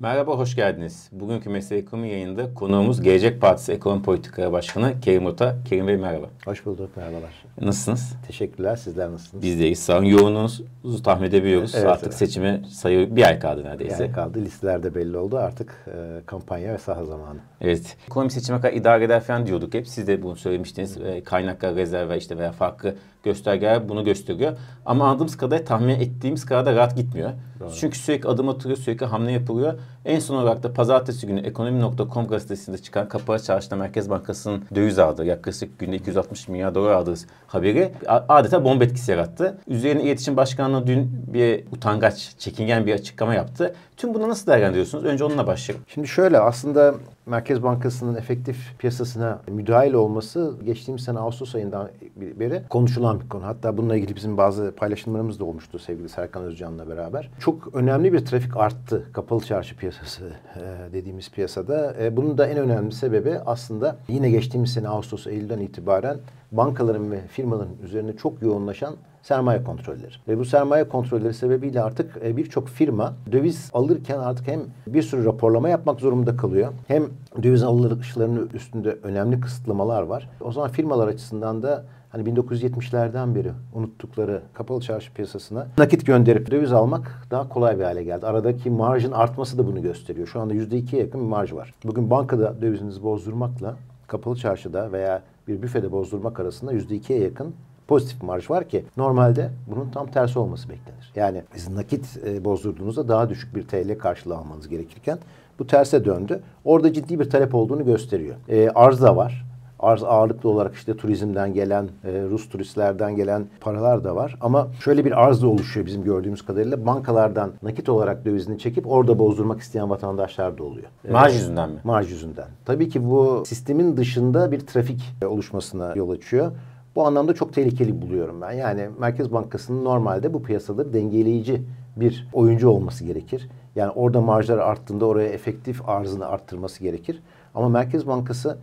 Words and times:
Merhaba, 0.00 0.38
hoş 0.38 0.56
geldiniz. 0.56 1.08
Bugünkü 1.12 1.50
Mesele 1.50 1.78
Ekonomi 1.78 2.08
yayında 2.08 2.54
konuğumuz 2.54 3.00
Gelecek 3.02 3.40
Partisi 3.40 3.72
Ekonomi 3.72 4.02
Politikaları 4.02 4.52
Başkanı 4.52 5.00
Kerim 5.00 5.26
Ota. 5.26 5.56
Kerim 5.68 5.86
Bey 5.86 5.96
merhaba. 5.96 6.26
Hoş 6.44 6.66
bulduk, 6.66 6.96
merhabalar. 6.96 7.30
Nasılsınız? 7.60 8.16
Teşekkürler, 8.26 8.76
sizler 8.76 9.10
nasılsınız? 9.10 9.42
Biz 9.42 9.60
deyiz. 9.60 9.78
Sağ 9.78 9.98
olun. 9.98 10.04
Yoğununuzu 10.04 11.02
tahmin 11.04 11.26
edebiliyoruz. 11.26 11.74
Evet, 11.74 11.86
Artık 11.86 12.04
evet. 12.04 12.14
seçime 12.14 12.62
sayı 12.68 13.16
bir 13.16 13.26
ay 13.26 13.38
kaldı 13.38 13.64
neredeyse. 13.64 14.02
Yani 14.02 14.12
kaldı, 14.12 14.40
listelerde 14.40 14.94
belli 14.94 15.16
oldu. 15.16 15.38
Artık 15.38 15.86
e, 15.86 16.20
kampanya 16.26 16.72
ve 16.72 16.78
saha 16.78 17.04
zamanı. 17.04 17.38
Evet. 17.60 17.96
Ekonomi 18.06 18.30
seçime 18.30 18.60
kadar 18.60 18.72
idare 18.72 19.04
eder 19.04 19.20
falan 19.20 19.46
diyorduk 19.46 19.74
hep. 19.74 19.88
Siz 19.88 20.06
de 20.06 20.22
bunu 20.22 20.36
söylemiştiniz. 20.36 20.96
E, 20.96 21.24
kaynaklar, 21.24 21.74
rezerve 21.74 22.18
işte 22.18 22.38
veya 22.38 22.52
farklı 22.52 22.94
göstergeler 23.22 23.88
bunu 23.88 24.04
gösteriyor. 24.04 24.56
Ama 24.86 25.08
anladığımız 25.08 25.36
kadar 25.36 25.66
tahmin 25.66 25.88
ettiğimiz 25.88 26.44
kadar 26.44 26.66
da 26.66 26.74
rahat 26.74 26.96
gitmiyor. 26.96 27.30
Doğru. 27.60 27.70
Çünkü 27.80 27.98
sürekli 27.98 28.28
adım 28.28 28.48
atılıyor, 28.48 28.78
sürekli 28.78 29.06
hamle 29.06 29.32
yapılıyor. 29.32 29.74
En 30.04 30.18
son 30.18 30.36
olarak 30.36 30.62
da 30.62 30.72
pazartesi 30.72 31.26
günü 31.26 31.40
ekonomi.com 31.40 32.26
gazetesinde 32.26 32.78
çıkan 32.78 33.08
kapalı 33.08 33.38
çarşıda 33.38 33.76
Merkez 33.76 34.10
Bankası'nın 34.10 34.64
döviz 34.74 34.98
aldığı, 34.98 35.24
yaklaşık 35.24 35.78
günde 35.78 35.96
260 35.96 36.48
milyar 36.48 36.74
dolar 36.74 36.90
aldığı 36.90 37.14
haberi 37.46 37.92
adeta 38.06 38.64
bomba 38.64 38.84
etkisi 38.84 39.10
yarattı. 39.10 39.58
Üzerine 39.66 40.02
İletişim 40.02 40.36
Başkanlığı 40.36 40.86
dün 40.86 41.24
bir 41.34 41.64
utangaç, 41.72 42.34
çekingen 42.38 42.86
bir 42.86 42.94
açıklama 42.94 43.34
yaptı. 43.34 43.74
Tüm 43.96 44.14
bunu 44.14 44.28
nasıl 44.28 44.46
değerlendiriyorsunuz? 44.46 45.04
Önce 45.04 45.24
onunla 45.24 45.46
başlayalım. 45.46 45.84
Şimdi 45.88 46.08
şöyle 46.08 46.38
aslında 46.38 46.94
Merkez 47.30 47.62
Bankası'nın 47.62 48.14
efektif 48.14 48.78
piyasasına 48.78 49.40
müdahil 49.48 49.92
olması 49.92 50.54
geçtiğimiz 50.64 51.04
sene 51.04 51.18
Ağustos 51.18 51.54
ayından 51.54 51.90
beri 52.16 52.62
konuşulan 52.70 53.20
bir 53.20 53.28
konu. 53.28 53.46
Hatta 53.46 53.76
bununla 53.76 53.96
ilgili 53.96 54.16
bizim 54.16 54.36
bazı 54.36 54.74
paylaşımlarımız 54.76 55.40
da 55.40 55.44
olmuştu 55.44 55.78
sevgili 55.78 56.08
Serkan 56.08 56.42
Özcan'la 56.42 56.88
beraber. 56.88 57.30
Çok 57.40 57.74
önemli 57.74 58.12
bir 58.12 58.26
trafik 58.26 58.56
arttı 58.56 59.04
kapalı 59.12 59.40
çarşı 59.40 59.76
piyasası 59.76 60.32
e, 60.56 60.92
dediğimiz 60.92 61.30
piyasada. 61.30 61.94
E, 62.00 62.16
bunun 62.16 62.38
da 62.38 62.46
en 62.46 62.58
önemli 62.58 62.92
sebebi 62.92 63.38
aslında 63.46 63.96
yine 64.08 64.30
geçtiğimiz 64.30 64.72
sene 64.72 64.88
Ağustos 64.88 65.26
Eylül'den 65.26 65.58
itibaren 65.58 66.16
bankaların 66.52 67.10
ve 67.10 67.20
firmaların 67.26 67.74
üzerine 67.82 68.16
çok 68.16 68.42
yoğunlaşan 68.42 68.96
sermaye 69.22 69.64
kontrolleri. 69.64 70.12
Ve 70.28 70.38
bu 70.38 70.44
sermaye 70.44 70.88
kontrolleri 70.88 71.34
sebebiyle 71.34 71.82
artık 71.82 72.16
e, 72.24 72.36
birçok 72.36 72.68
firma 72.68 73.14
döviz 73.32 73.70
alırken 73.74 74.18
artık 74.18 74.48
hem 74.48 74.60
bir 74.86 75.02
sürü 75.02 75.24
raporlama 75.24 75.68
yapmak 75.68 76.00
zorunda 76.00 76.36
kalıyor. 76.36 76.72
Hem 76.88 77.04
döviz 77.42 77.62
alışlarının 77.62 78.50
üstünde 78.54 78.96
önemli 79.02 79.40
kısıtlamalar 79.40 80.02
var. 80.02 80.30
O 80.40 80.52
zaman 80.52 80.70
firmalar 80.70 81.08
açısından 81.08 81.62
da 81.62 81.84
hani 82.10 82.28
1970'lerden 82.28 83.34
beri 83.34 83.52
unuttukları 83.74 84.42
kapalı 84.54 84.80
çarşı 84.80 85.14
piyasasına 85.14 85.66
nakit 85.78 86.06
gönderip 86.06 86.50
döviz 86.50 86.72
almak 86.72 87.26
daha 87.30 87.48
kolay 87.48 87.78
bir 87.78 87.84
hale 87.84 88.04
geldi. 88.04 88.26
Aradaki 88.26 88.70
marjın 88.70 89.12
artması 89.12 89.58
da 89.58 89.66
bunu 89.66 89.82
gösteriyor. 89.82 90.26
Şu 90.26 90.40
anda 90.40 90.54
%2'ye 90.54 91.02
yakın 91.02 91.20
bir 91.20 91.26
marj 91.26 91.52
var. 91.52 91.74
Bugün 91.84 92.10
bankada 92.10 92.62
dövizinizi 92.62 93.02
bozdurmakla 93.02 93.76
kapalı 94.06 94.36
çarşıda 94.36 94.92
veya 94.92 95.22
bir 95.48 95.62
büfede 95.62 95.92
bozdurmak 95.92 96.40
arasında 96.40 96.72
%2'ye 96.72 97.20
yakın 97.20 97.54
pozitif 97.88 98.22
marj 98.22 98.50
var 98.50 98.68
ki 98.68 98.84
normalde 98.96 99.50
bunun 99.66 99.90
tam 99.90 100.10
tersi 100.10 100.38
olması 100.38 100.68
beklenir. 100.68 101.12
Yani 101.16 101.42
siz 101.54 101.68
nakit 101.68 102.18
e, 102.26 102.44
bozdurduğunuzda 102.44 103.08
daha 103.08 103.28
düşük 103.28 103.56
bir 103.56 103.62
TL 103.62 103.98
karşılığı 103.98 104.36
almanız 104.36 104.68
gerekirken 104.68 105.18
bu 105.58 105.66
terse 105.66 106.04
döndü. 106.04 106.40
Orada 106.64 106.92
ciddi 106.92 107.20
bir 107.20 107.30
talep 107.30 107.54
olduğunu 107.54 107.84
gösteriyor. 107.84 108.36
E, 108.48 108.70
arz 108.70 109.02
da 109.02 109.16
var. 109.16 109.49
Arz 109.80 110.02
ağırlıklı 110.02 110.48
olarak 110.48 110.74
işte 110.74 110.96
turizmden 110.96 111.54
gelen, 111.54 111.88
e, 112.04 112.22
Rus 112.30 112.48
turistlerden 112.48 113.16
gelen 113.16 113.46
paralar 113.60 114.04
da 114.04 114.16
var. 114.16 114.36
Ama 114.40 114.68
şöyle 114.84 115.04
bir 115.04 115.24
arz 115.24 115.42
da 115.42 115.46
oluşuyor 115.48 115.86
bizim 115.86 116.04
gördüğümüz 116.04 116.42
kadarıyla. 116.42 116.86
Bankalardan 116.86 117.50
nakit 117.62 117.88
olarak 117.88 118.24
dövizini 118.24 118.58
çekip 118.58 118.90
orada 118.90 119.18
bozdurmak 119.18 119.60
isteyen 119.60 119.90
vatandaşlar 119.90 120.58
da 120.58 120.64
oluyor. 120.64 120.86
E, 121.08 121.12
Marj 121.12 121.34
yüzünden 121.34 121.70
mi? 121.70 121.78
Marj 121.84 122.10
yüzünden. 122.10 122.46
Tabii 122.64 122.88
ki 122.88 123.10
bu 123.10 123.42
sistemin 123.46 123.96
dışında 123.96 124.52
bir 124.52 124.60
trafik 124.60 125.02
e, 125.22 125.26
oluşmasına 125.26 125.92
yol 125.96 126.10
açıyor. 126.10 126.52
Bu 126.96 127.06
anlamda 127.06 127.34
çok 127.34 127.52
tehlikeli 127.54 128.02
buluyorum 128.02 128.40
ben. 128.40 128.52
Yani 128.52 128.88
Merkez 128.98 129.32
Bankası'nın 129.32 129.84
normalde 129.84 130.34
bu 130.34 130.42
piyasaları 130.42 130.92
dengeleyici 130.92 131.62
bir 131.96 132.28
oyuncu 132.32 132.68
olması 132.68 133.04
gerekir. 133.04 133.48
Yani 133.76 133.90
orada 133.90 134.20
marjlar 134.20 134.58
arttığında 134.58 135.06
oraya 135.06 135.28
efektif 135.28 135.88
arzını 135.88 136.26
arttırması 136.26 136.82
gerekir. 136.82 137.22
Ama 137.54 137.68
Merkez 137.68 138.06
Bankası 138.06 138.58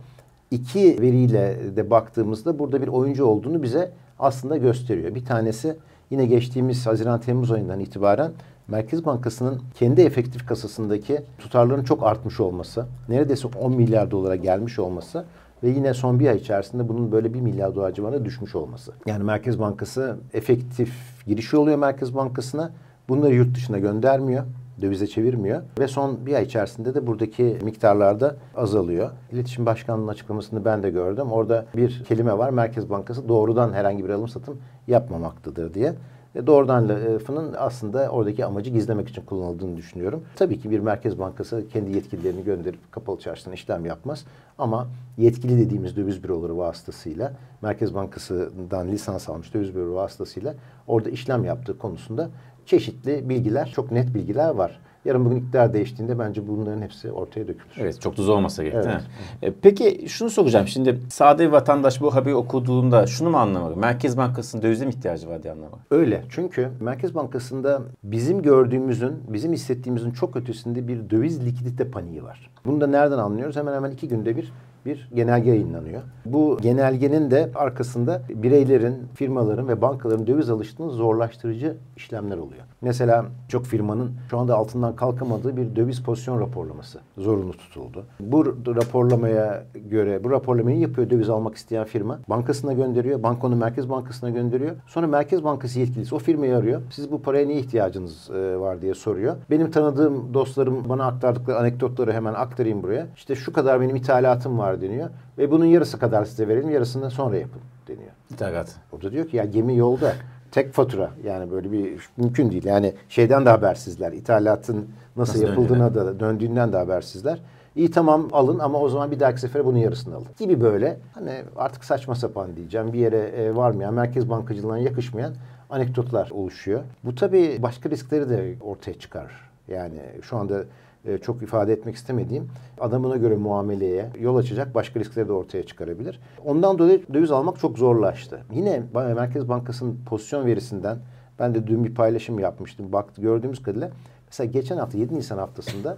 iki 0.50 1.00
veriyle 1.00 1.76
de 1.76 1.90
baktığımızda 1.90 2.58
burada 2.58 2.82
bir 2.82 2.88
oyuncu 2.88 3.24
olduğunu 3.24 3.62
bize 3.62 3.90
aslında 4.18 4.56
gösteriyor. 4.56 5.14
Bir 5.14 5.24
tanesi 5.24 5.76
yine 6.10 6.26
geçtiğimiz 6.26 6.86
Haziran-Temmuz 6.86 7.52
ayından 7.52 7.80
itibaren 7.80 8.32
Merkez 8.68 9.04
Bankası'nın 9.04 9.62
kendi 9.74 10.00
efektif 10.00 10.46
kasasındaki 10.46 11.22
tutarların 11.38 11.84
çok 11.84 12.02
artmış 12.02 12.40
olması, 12.40 12.86
neredeyse 13.08 13.48
10 13.60 13.76
milyar 13.76 14.10
dolara 14.10 14.36
gelmiş 14.36 14.78
olması 14.78 15.24
ve 15.62 15.68
yine 15.68 15.94
son 15.94 16.20
bir 16.20 16.28
ay 16.28 16.36
içerisinde 16.36 16.88
bunun 16.88 17.12
böyle 17.12 17.34
1 17.34 17.40
milyar 17.40 17.74
dolar 17.74 17.92
civarına 17.92 18.24
düşmüş 18.24 18.54
olması. 18.54 18.92
Yani 19.06 19.24
Merkez 19.24 19.58
Bankası 19.58 20.16
efektif 20.32 20.92
girişi 21.26 21.56
oluyor 21.56 21.78
Merkez 21.78 22.14
Bankası'na. 22.14 22.72
Bunları 23.08 23.34
yurt 23.34 23.54
dışına 23.54 23.78
göndermiyor 23.78 24.44
dövize 24.82 25.06
çevirmiyor 25.06 25.62
ve 25.78 25.88
son 25.88 26.26
bir 26.26 26.34
ay 26.34 26.44
içerisinde 26.44 26.94
de 26.94 27.06
buradaki 27.06 27.58
miktarlarda 27.62 28.36
azalıyor. 28.56 29.10
İletişim 29.32 29.66
Başkanlığı'nın 29.66 30.08
açıklamasını 30.08 30.64
ben 30.64 30.82
de 30.82 30.90
gördüm. 30.90 31.32
Orada 31.32 31.66
bir 31.76 32.04
kelime 32.04 32.38
var. 32.38 32.50
Merkez 32.50 32.90
Bankası 32.90 33.28
doğrudan 33.28 33.72
herhangi 33.72 34.04
bir 34.04 34.10
alım 34.10 34.28
satım 34.28 34.58
yapmamaktadır 34.86 35.74
diye. 35.74 35.94
E, 36.34 36.46
doğrudan 36.46 36.88
lafının 36.88 37.54
aslında 37.58 38.08
oradaki 38.08 38.44
amacı 38.44 38.70
gizlemek 38.70 39.08
için 39.08 39.22
kullanıldığını 39.22 39.76
düşünüyorum. 39.76 40.24
Tabii 40.36 40.60
ki 40.60 40.70
bir 40.70 40.80
Merkez 40.80 41.18
Bankası 41.18 41.68
kendi 41.72 41.92
yetkililerini 41.92 42.44
gönderip 42.44 42.92
kapalı 42.92 43.18
çarşıdan 43.18 43.54
işlem 43.54 43.86
yapmaz. 43.86 44.24
Ama 44.58 44.86
yetkili 45.18 45.58
dediğimiz 45.58 45.96
döviz 45.96 46.24
büroları 46.24 46.58
vasıtasıyla 46.58 47.32
Merkez 47.62 47.94
Bankası'ndan 47.94 48.88
lisans 48.88 49.28
almış 49.28 49.54
döviz 49.54 49.74
büroları 49.74 49.94
vasıtasıyla 49.94 50.54
orada 50.86 51.10
işlem 51.10 51.44
yaptığı 51.44 51.78
konusunda 51.78 52.30
çeşitli 52.68 53.28
bilgiler, 53.28 53.72
çok 53.74 53.92
net 53.92 54.14
bilgiler 54.14 54.50
var. 54.50 54.80
Yarın 55.04 55.24
bugün 55.24 55.36
iktidar 55.36 55.74
değiştiğinde 55.74 56.18
bence 56.18 56.48
bunların 56.48 56.82
hepsi 56.82 57.12
ortaya 57.12 57.48
dökülür. 57.48 57.74
Evet 57.78 58.00
çok 58.00 58.14
zor 58.14 58.36
olmasa 58.36 58.62
gerek 58.62 58.74
değil 58.84 58.86
Evet. 58.94 59.02
mi? 59.42 59.48
E, 59.48 59.52
peki 59.62 60.08
şunu 60.08 60.30
soracağım. 60.30 60.68
Şimdi 60.68 60.98
sade 61.08 61.52
vatandaş 61.52 62.00
bu 62.00 62.14
haberi 62.14 62.34
okuduğunda 62.34 63.06
şunu 63.06 63.30
mu 63.30 63.36
anlamalı? 63.36 63.76
Merkez 63.76 64.16
Bankası'nın 64.16 64.62
dövize 64.62 64.86
mi 64.86 64.90
ihtiyacı 64.90 65.28
var 65.28 65.42
diye 65.42 65.52
anlamalı? 65.52 65.80
Öyle. 65.90 66.24
Çünkü 66.28 66.68
Merkez 66.80 67.14
Bankası'nda 67.14 67.82
bizim 68.04 68.42
gördüğümüzün, 68.42 69.12
bizim 69.28 69.52
hissettiğimizin 69.52 70.10
çok 70.10 70.36
ötesinde 70.36 70.88
bir 70.88 71.10
döviz 71.10 71.46
likidite 71.46 71.90
paniği 71.90 72.22
var. 72.24 72.50
Bunu 72.64 72.80
da 72.80 72.86
nereden 72.86 73.18
anlıyoruz? 73.18 73.56
Hemen 73.56 73.74
hemen 73.74 73.90
iki 73.90 74.08
günde 74.08 74.36
bir 74.36 74.52
bir 74.88 75.08
genelge 75.14 75.50
yayınlanıyor. 75.50 76.02
Bu 76.24 76.58
genelgenin 76.62 77.30
de 77.30 77.50
arkasında 77.54 78.22
bireylerin, 78.28 78.94
firmaların 79.14 79.68
ve 79.68 79.82
bankaların 79.82 80.26
döviz 80.26 80.50
alışını 80.50 80.90
zorlaştırıcı 80.90 81.76
işlemler 81.96 82.36
oluyor. 82.36 82.62
Mesela 82.80 83.26
çok 83.48 83.66
firmanın 83.66 84.12
şu 84.30 84.38
anda 84.38 84.56
altından 84.56 84.96
kalkamadığı 84.96 85.56
bir 85.56 85.76
döviz 85.76 86.02
pozisyon 86.02 86.40
raporlaması 86.40 87.00
zorunlu 87.18 87.52
tutuldu. 87.52 88.04
Bu 88.20 88.46
raporlamaya 88.76 89.64
göre 89.90 90.24
bu 90.24 90.30
raporlamayı 90.30 90.78
yapıyor 90.78 91.10
döviz 91.10 91.30
almak 91.30 91.54
isteyen 91.54 91.84
firma. 91.84 92.18
Bankasına 92.28 92.72
gönderiyor. 92.72 93.22
Banka 93.22 93.46
onu 93.46 93.56
Merkez 93.56 93.90
Bankası'na 93.90 94.30
gönderiyor. 94.30 94.76
Sonra 94.86 95.06
Merkez 95.06 95.44
Bankası 95.44 95.80
yetkilisi 95.80 96.14
o 96.14 96.18
firmayı 96.18 96.56
arıyor. 96.56 96.80
Siz 96.90 97.12
bu 97.12 97.22
paraya 97.22 97.46
niye 97.46 97.58
ihtiyacınız 97.58 98.30
e, 98.30 98.56
var 98.60 98.82
diye 98.82 98.94
soruyor. 98.94 99.36
Benim 99.50 99.70
tanıdığım 99.70 100.34
dostlarım 100.34 100.88
bana 100.88 101.06
aktardıkları 101.06 101.58
anekdotları 101.58 102.12
hemen 102.12 102.34
aktarayım 102.34 102.82
buraya. 102.82 103.06
İşte 103.16 103.34
şu 103.34 103.52
kadar 103.52 103.80
benim 103.80 103.96
ithalatım 103.96 104.58
var 104.58 104.80
deniyor. 104.80 105.08
Ve 105.38 105.50
bunun 105.50 105.64
yarısı 105.64 105.98
kadar 105.98 106.24
size 106.24 106.48
verelim 106.48 106.70
yarısını 106.70 107.10
sonra 107.10 107.36
yapın 107.36 107.60
deniyor. 107.88 108.10
İthalat. 108.30 108.76
O 108.92 109.02
da 109.02 109.12
diyor 109.12 109.28
ki 109.28 109.36
ya 109.36 109.44
gemi 109.44 109.76
yolda. 109.76 110.12
Tek 110.50 110.72
fatura 110.72 111.10
yani 111.24 111.50
böyle 111.50 111.72
bir 111.72 112.08
mümkün 112.16 112.50
değil. 112.50 112.64
Yani 112.64 112.94
şeyden 113.08 113.46
de 113.46 113.50
habersizler. 113.50 114.12
İthalatın 114.12 114.88
nasıl, 115.16 115.32
Nasıl 115.32 115.46
yapıldığına 115.46 115.94
da 115.94 116.20
döndüğünden 116.20 116.72
de 116.72 116.76
habersizler. 116.76 117.40
İyi 117.76 117.90
tamam 117.90 118.28
alın 118.32 118.58
ama 118.58 118.78
o 118.80 118.88
zaman 118.88 119.10
bir 119.10 119.20
dahaki 119.20 119.40
sefere 119.40 119.64
bunun 119.64 119.78
yarısını 119.78 120.16
alın. 120.16 120.26
Gibi 120.38 120.60
böyle 120.60 120.96
hani 121.14 121.32
artık 121.56 121.84
saçma 121.84 122.14
sapan 122.14 122.56
diyeceğim 122.56 122.92
bir 122.92 122.98
yere 122.98 123.18
e, 123.18 123.56
varmayan, 123.56 123.94
merkez 123.94 124.30
bankacılığına 124.30 124.78
yakışmayan 124.78 125.34
anekdotlar 125.70 126.30
oluşuyor. 126.30 126.80
Bu 127.04 127.14
tabii 127.14 127.58
başka 127.62 127.90
riskleri 127.90 128.28
de 128.28 128.54
ortaya 128.60 128.94
çıkar. 128.94 129.48
Yani 129.68 130.00
şu 130.22 130.36
anda 130.36 130.64
e, 131.04 131.18
çok 131.18 131.42
ifade 131.42 131.72
etmek 131.72 131.94
istemediğim 131.94 132.48
adamına 132.80 133.16
göre 133.16 133.36
muameleye 133.36 134.10
yol 134.20 134.36
açacak 134.36 134.74
başka 134.74 135.00
riskleri 135.00 135.28
de 135.28 135.32
ortaya 135.32 135.62
çıkarabilir. 135.62 136.20
Ondan 136.44 136.78
dolayı 136.78 137.02
döviz 137.14 137.30
almak 137.30 137.58
çok 137.58 137.78
zorlaştı. 137.78 138.40
Yine 138.52 138.82
Merkez 138.94 139.48
Bankası'nın 139.48 139.98
pozisyon 140.06 140.46
verisinden 140.46 140.98
ben 141.38 141.54
de 141.54 141.66
dün 141.66 141.84
bir 141.84 141.94
paylaşım 141.94 142.38
yapmıştım. 142.38 142.92
Baktı 142.92 143.22
gördüğümüz 143.22 143.62
kadarıyla 143.62 143.90
mesela 144.26 144.50
geçen 144.50 144.76
hafta 144.76 144.98
7 144.98 145.14
Nisan 145.14 145.38
haftasında 145.38 145.96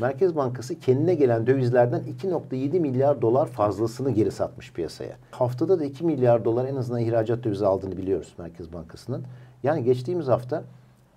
Merkez 0.00 0.36
Bankası 0.36 0.78
kendine 0.78 1.14
gelen 1.14 1.46
dövizlerden 1.46 2.02
2.7 2.22 2.80
milyar 2.80 3.22
dolar 3.22 3.46
fazlasını 3.46 4.10
geri 4.10 4.30
satmış 4.30 4.72
piyasaya. 4.72 5.16
Haftada 5.30 5.80
da 5.80 5.84
2 5.84 6.04
milyar 6.04 6.44
dolar 6.44 6.64
en 6.64 6.76
azından 6.76 7.00
ihracat 7.00 7.44
dövizi 7.44 7.66
aldığını 7.66 7.96
biliyoruz 7.96 8.34
Merkez 8.38 8.72
Bankası'nın. 8.72 9.24
Yani 9.62 9.84
geçtiğimiz 9.84 10.28
hafta 10.28 10.64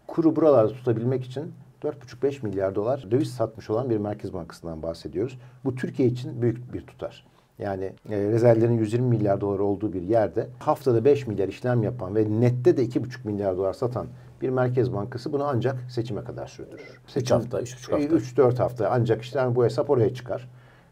kuru 0.07 0.35
buralarda 0.35 0.73
tutabilmek 0.73 1.25
için 1.25 1.53
4,5-5 1.83 2.45
milyar 2.45 2.75
dolar 2.75 3.05
döviz 3.11 3.31
satmış 3.31 3.69
olan 3.69 3.89
bir 3.89 3.97
Merkez 3.97 4.33
Bankası'ndan 4.33 4.83
bahsediyoruz. 4.83 5.39
Bu 5.65 5.75
Türkiye 5.75 6.07
için 6.07 6.41
büyük 6.41 6.73
bir 6.73 6.81
tutar. 6.81 7.25
Yani 7.59 7.93
e, 8.09 8.17
rezervlerin 8.17 8.77
120 8.77 9.07
milyar 9.07 9.41
dolar 9.41 9.59
olduğu 9.59 9.93
bir 9.93 10.01
yerde 10.01 10.47
haftada 10.59 11.05
5 11.05 11.27
milyar 11.27 11.47
işlem 11.47 11.83
yapan 11.83 12.15
ve 12.15 12.27
nette 12.41 12.77
de 12.77 12.85
2,5 12.85 13.07
milyar 13.23 13.57
dolar 13.57 13.73
satan 13.73 14.07
bir 14.41 14.49
merkez 14.49 14.93
bankası 14.93 15.33
bunu 15.33 15.43
ancak 15.43 15.91
seçime 15.91 16.23
kadar 16.23 16.47
sürdürür. 16.47 16.99
3 17.15 17.31
hafta, 17.31 17.61
3,5 17.61 17.91
hafta. 17.91 18.41
3-4 18.41 18.57
hafta 18.57 18.89
ancak 18.89 19.21
işte 19.21 19.39
yani 19.39 19.55
bu 19.55 19.65
hesap 19.65 19.89
oraya 19.89 20.13
çıkar. 20.13 20.49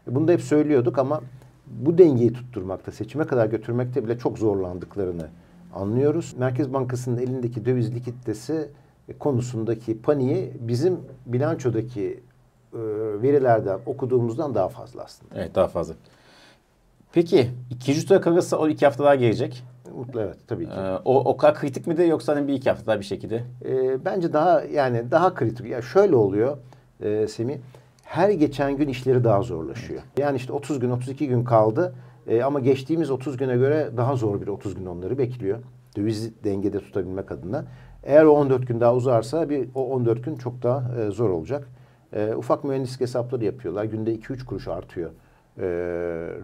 E, 0.08 0.14
Bunu 0.14 0.28
da 0.28 0.32
hep 0.32 0.40
söylüyorduk 0.40 0.98
ama 0.98 1.20
bu 1.66 1.98
dengeyi 1.98 2.32
tutturmakta, 2.32 2.92
seçime 2.92 3.26
kadar 3.26 3.46
götürmekte 3.46 4.04
bile 4.04 4.18
çok 4.18 4.38
zorlandıklarını 4.38 5.28
anlıyoruz. 5.74 6.34
Merkez 6.38 6.72
Bankası'nın 6.72 7.18
elindeki 7.18 7.64
döviz 7.64 7.94
likiditesi 7.94 8.68
konusundaki 9.18 10.02
paniği 10.02 10.52
bizim 10.60 11.00
bilançodaki 11.26 12.20
e, 12.74 12.78
verilerden 13.22 13.78
okuduğumuzdan 13.86 14.54
daha 14.54 14.68
fazla 14.68 15.04
aslında. 15.04 15.34
Evet 15.36 15.54
daha 15.54 15.68
fazla. 15.68 15.94
Peki 17.12 17.50
ikinci 17.70 18.06
tura 18.06 18.20
kalırsa 18.20 18.56
o 18.56 18.68
iki 18.68 18.86
hafta 18.86 19.04
daha 19.04 19.14
gelecek. 19.14 19.64
Mutlu 19.96 20.20
evet 20.20 20.36
tabii 20.46 20.66
ki. 20.66 20.72
Ee, 20.76 20.98
o, 21.04 21.18
o 21.18 21.36
kadar 21.36 21.54
kritik 21.54 21.86
mi 21.86 21.96
de 21.96 22.04
yoksa 22.04 22.36
hani 22.36 22.48
bir 22.48 22.52
iki 22.52 22.70
hafta 22.70 22.86
daha 22.86 23.00
bir 23.00 23.04
şekilde? 23.04 23.44
E, 23.64 24.04
bence 24.04 24.32
daha 24.32 24.60
yani 24.62 25.10
daha 25.10 25.34
kritik. 25.34 25.66
Ya 25.66 25.82
şöyle 25.82 26.16
oluyor 26.16 26.56
e, 27.00 27.26
Semih. 27.28 27.56
Her 28.04 28.30
geçen 28.30 28.76
gün 28.76 28.88
işleri 28.88 29.24
daha 29.24 29.42
zorlaşıyor. 29.42 30.02
Yani 30.18 30.36
işte 30.36 30.52
30 30.52 30.80
gün 30.80 30.90
32 30.90 31.28
gün 31.28 31.44
kaldı. 31.44 31.94
E, 32.26 32.42
ama 32.42 32.60
geçtiğimiz 32.60 33.10
30 33.10 33.36
güne 33.36 33.56
göre 33.56 33.90
daha 33.96 34.16
zor 34.16 34.40
bir 34.40 34.46
30 34.46 34.74
gün 34.74 34.86
onları 34.86 35.18
bekliyor. 35.18 35.58
Döviz 35.96 36.44
dengede 36.44 36.78
tutabilmek 36.78 37.32
adına. 37.32 37.64
Eğer 38.04 38.24
o 38.24 38.30
14 38.32 38.66
gün 38.68 38.80
daha 38.80 38.94
uzarsa 38.94 39.50
bir 39.50 39.68
o 39.74 39.86
14 39.86 40.24
gün 40.24 40.36
çok 40.36 40.62
daha 40.62 41.00
e, 41.02 41.10
zor 41.10 41.30
olacak. 41.30 41.68
E, 42.12 42.34
ufak 42.34 42.64
mühendislik 42.64 43.00
hesapları 43.00 43.44
yapıyorlar. 43.44 43.84
Günde 43.84 44.14
2-3 44.14 44.44
kuruş 44.44 44.68
artıyor. 44.68 45.10
E, 45.58 45.62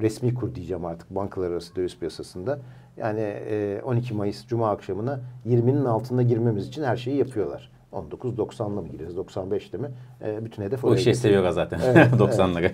resmi 0.01 0.35
kur 0.35 0.55
diyeceğim 0.55 0.85
artık 0.85 1.11
bankalar 1.11 1.51
arası 1.51 1.77
döviz 1.77 1.99
piyasasında. 1.99 2.59
Yani 2.97 3.21
e, 3.21 3.81
12 3.85 4.15
Mayıs 4.15 4.47
Cuma 4.47 4.71
akşamına 4.71 5.21
20'nin 5.47 5.85
altında 5.85 6.23
girmemiz 6.23 6.69
için 6.69 6.83
her 6.83 6.97
şeyi 6.97 7.17
yapıyorlar. 7.17 7.71
19.90'la 7.93 8.69
mı 8.69 8.89
gireriz, 8.89 9.15
95'te 9.17 9.79
mi? 9.79 9.89
E, 10.25 10.45
bütün 10.45 10.63
hedef 10.63 10.85
O 10.85 10.89
oraya 10.89 10.95
işi 10.97 11.01
gidiyor. 11.05 11.17
seviyorlar 11.23 11.51
zaten 11.51 11.81
Evet, 11.85 12.07
90'ları. 12.13 12.71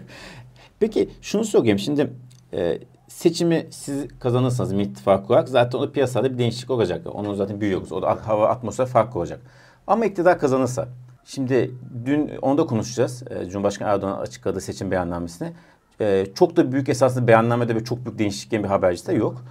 Peki 0.81 1.09
şunu 1.21 1.45
sorayım 1.45 1.79
şimdi 1.79 2.11
e, 2.53 2.79
seçimi 3.13 3.67
siz 3.71 4.09
kazanırsanız 4.21 4.73
Millet 4.73 4.91
İttifakı 4.91 5.27
olarak 5.27 5.49
zaten 5.49 5.79
o 5.79 5.91
piyasada 5.91 6.33
bir 6.33 6.39
değişiklik 6.39 6.71
olacak. 6.71 7.07
Onu 7.15 7.35
zaten 7.35 7.61
büyüyoruz. 7.61 7.93
O 7.93 8.03
da 8.03 8.19
hava 8.27 8.49
atmosfer 8.49 8.87
farklı 8.87 9.21
olacak. 9.21 9.41
Ama 9.87 10.07
iktidar 10.07 10.39
kazanırsa 10.39 10.89
şimdi 11.25 11.71
dün 12.07 12.31
onu 12.43 12.59
da 12.59 12.67
konuşacağız. 12.67 13.23
E, 13.31 13.49
Cumhurbaşkanı 13.49 13.89
Erdoğan 13.89 14.21
açıkladığı 14.21 14.61
seçim 14.61 14.91
beyannamesine. 14.91 15.53
E, 16.01 16.27
çok 16.35 16.57
da 16.57 16.73
büyük 16.73 16.89
esasında 16.89 17.27
beyannamede 17.27 17.75
ve 17.75 17.85
çok 17.85 18.05
büyük 18.05 18.19
değişikliğin 18.19 18.65
bir 18.65 18.69
habercisi 18.69 19.07
de 19.07 19.13
yok. 19.13 19.45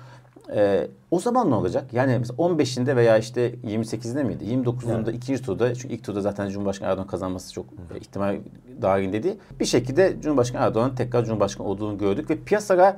E, 0.55 0.87
o 1.11 1.19
zaman 1.19 1.49
ne 1.49 1.55
olacak? 1.55 1.93
Yani 1.93 2.19
mesela 2.19 2.37
15'inde 2.37 2.95
veya 2.95 3.17
işte 3.17 3.49
28'inde 3.51 4.23
miydi? 4.23 4.43
29'unda 4.43 5.03
Evet. 5.03 5.15
ikinci 5.15 5.41
turda 5.41 5.75
çünkü 5.75 5.95
ilk 5.95 6.03
turda 6.03 6.21
zaten 6.21 6.49
Cumhurbaşkanı 6.49 6.89
Erdoğan 6.91 7.07
kazanması 7.07 7.53
çok 7.53 7.65
e, 7.95 7.99
ihtimal 7.99 8.39
dahilinde 8.81 9.23
değil. 9.23 9.35
Bir 9.59 9.65
şekilde 9.65 10.21
Cumhurbaşkanı 10.21 10.65
Erdoğan'ın 10.65 10.95
tekrar 10.95 11.25
Cumhurbaşkanı 11.25 11.67
olduğunu 11.67 11.97
gördük 11.97 12.29
ve 12.29 12.37
piyasalar 12.37 12.95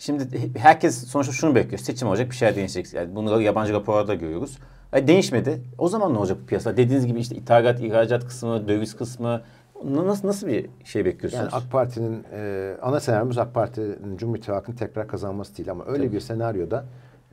şimdi 0.00 0.50
herkes 0.58 1.06
sonuçta 1.06 1.32
şunu 1.32 1.54
bekliyor. 1.54 1.78
Seçim 1.78 2.08
olacak 2.08 2.30
bir 2.30 2.36
şeyler 2.36 2.56
değişecek. 2.56 2.94
Yani 2.94 3.14
bunu 3.14 3.42
yabancı 3.42 3.72
raporlarda 3.72 4.14
görüyoruz. 4.14 4.58
Yani 4.92 5.06
değişmedi. 5.06 5.62
O 5.78 5.88
zaman 5.88 6.14
ne 6.14 6.18
olacak 6.18 6.38
bu 6.42 6.46
piyasa? 6.46 6.76
Dediğiniz 6.76 7.06
gibi 7.06 7.20
işte 7.20 7.36
ithalat, 7.36 7.80
ihracat 7.80 8.24
kısmı, 8.24 8.68
döviz 8.68 8.96
kısmı 8.96 9.42
nasıl 9.84 10.28
nasıl 10.28 10.46
bir 10.46 10.66
şey 10.84 11.04
bekliyorsunuz? 11.04 11.52
Yani 11.52 11.62
AK 11.64 11.70
Parti'nin 11.72 12.24
e, 12.32 12.74
ana 12.82 13.00
senaryomuz 13.00 13.38
AK 13.38 13.54
Parti'nin 13.54 14.16
Cumhur 14.16 14.36
İttifakı'nın 14.36 14.76
tekrar 14.76 15.08
kazanması 15.08 15.56
değil 15.56 15.70
ama 15.70 15.84
öyle 15.86 16.04
Tabii. 16.04 16.16
bir 16.16 16.20
senaryoda 16.20 16.84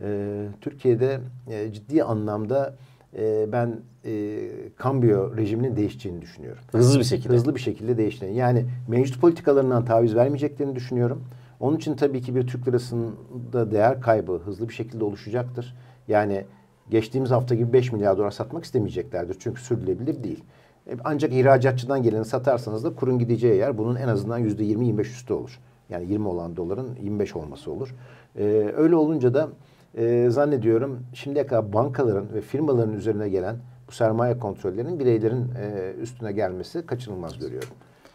e, 0.01 0.47
Türkiye'de 0.61 1.19
e, 1.49 1.73
ciddi 1.73 2.03
anlamda 2.03 2.75
e, 3.17 3.51
ben 3.51 3.79
e, 4.05 4.39
kambiyo 4.75 5.37
rejiminin 5.37 5.75
değişeceğini 5.75 6.21
düşünüyorum. 6.21 6.63
Hızlı 6.71 6.99
bir 6.99 7.03
şekilde. 7.03 7.33
Hızlı 7.33 7.55
bir 7.55 7.59
şekilde 7.59 7.97
değiştiğini. 7.97 8.35
Yani 8.35 8.65
mevcut 8.87 9.21
politikalarından 9.21 9.85
taviz 9.85 10.15
vermeyeceklerini 10.15 10.75
düşünüyorum. 10.75 11.23
Onun 11.59 11.77
için 11.77 11.95
tabii 11.95 12.21
ki 12.21 12.35
bir 12.35 12.47
Türk 12.47 12.67
lirasında 12.67 13.71
değer 13.71 14.01
kaybı 14.01 14.37
hızlı 14.37 14.69
bir 14.69 14.73
şekilde 14.73 15.03
oluşacaktır. 15.03 15.75
Yani 16.07 16.45
geçtiğimiz 16.89 17.31
hafta 17.31 17.55
gibi 17.55 17.73
5 17.73 17.91
milyar 17.91 18.17
dolar 18.17 18.31
satmak 18.31 18.63
istemeyeceklerdir. 18.63 19.37
Çünkü 19.39 19.61
sürdürülebilir 19.61 20.23
değil. 20.23 20.43
E, 20.87 20.95
Ancak 21.03 21.33
ihracatçıdan 21.33 22.03
geleni 22.03 22.25
satarsanız 22.25 22.83
da 22.83 22.95
kurun 22.95 23.19
gideceği 23.19 23.55
yer 23.57 23.77
bunun 23.77 23.95
en 23.95 24.07
azından 24.07 24.41
%20-25 24.41 25.01
üstü 25.01 25.33
olur. 25.33 25.59
Yani 25.89 26.11
20 26.11 26.27
olan 26.27 26.55
doların 26.55 26.95
25 27.01 27.35
olması 27.35 27.71
olur. 27.71 27.95
E, 28.35 28.43
öyle 28.77 28.95
olunca 28.95 29.33
da 29.33 29.49
e, 29.97 30.29
zannediyorum 30.29 30.99
şimdiye 31.13 31.47
kadar 31.47 31.73
bankaların 31.73 32.33
ve 32.33 32.41
firmaların 32.41 32.93
üzerine 32.93 33.29
gelen 33.29 33.55
bu 33.87 33.91
sermaye 33.91 34.39
kontrollerinin 34.39 34.99
bireylerin 34.99 35.51
e, 35.61 35.93
üstüne 36.01 36.31
gelmesi 36.31 36.85
kaçınılmaz 36.85 37.39
görüyorum. 37.39 37.69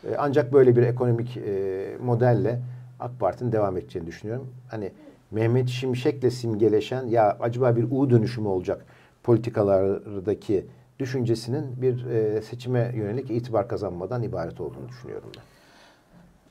E, 0.05 0.17
ancak 0.19 0.53
böyle 0.53 0.77
bir 0.77 0.83
ekonomik 0.83 1.37
e, 1.37 1.97
modelle 2.05 2.61
AK 3.02 3.20
Parti'nin 3.20 3.52
devam 3.52 3.76
edeceğini 3.76 4.06
düşünüyorum. 4.06 4.49
Hani 4.69 4.93
Mehmet 5.31 5.69
Şimşek'le 5.69 6.32
simgeleşen 6.32 7.06
ya 7.06 7.37
acaba 7.40 7.76
bir 7.76 7.87
U 7.90 8.10
dönüşümü 8.10 8.49
olacak 8.49 8.87
politikalardaki 9.22 10.66
düşüncesinin 10.99 11.82
bir 11.82 12.06
e, 12.06 12.43
seçime 12.43 12.93
yönelik 12.96 13.31
itibar 13.31 13.69
kazanmadan 13.69 14.22
ibaret 14.22 14.60
olduğunu 14.60 14.88
düşünüyorum 14.88 15.28
ben. 15.37 15.51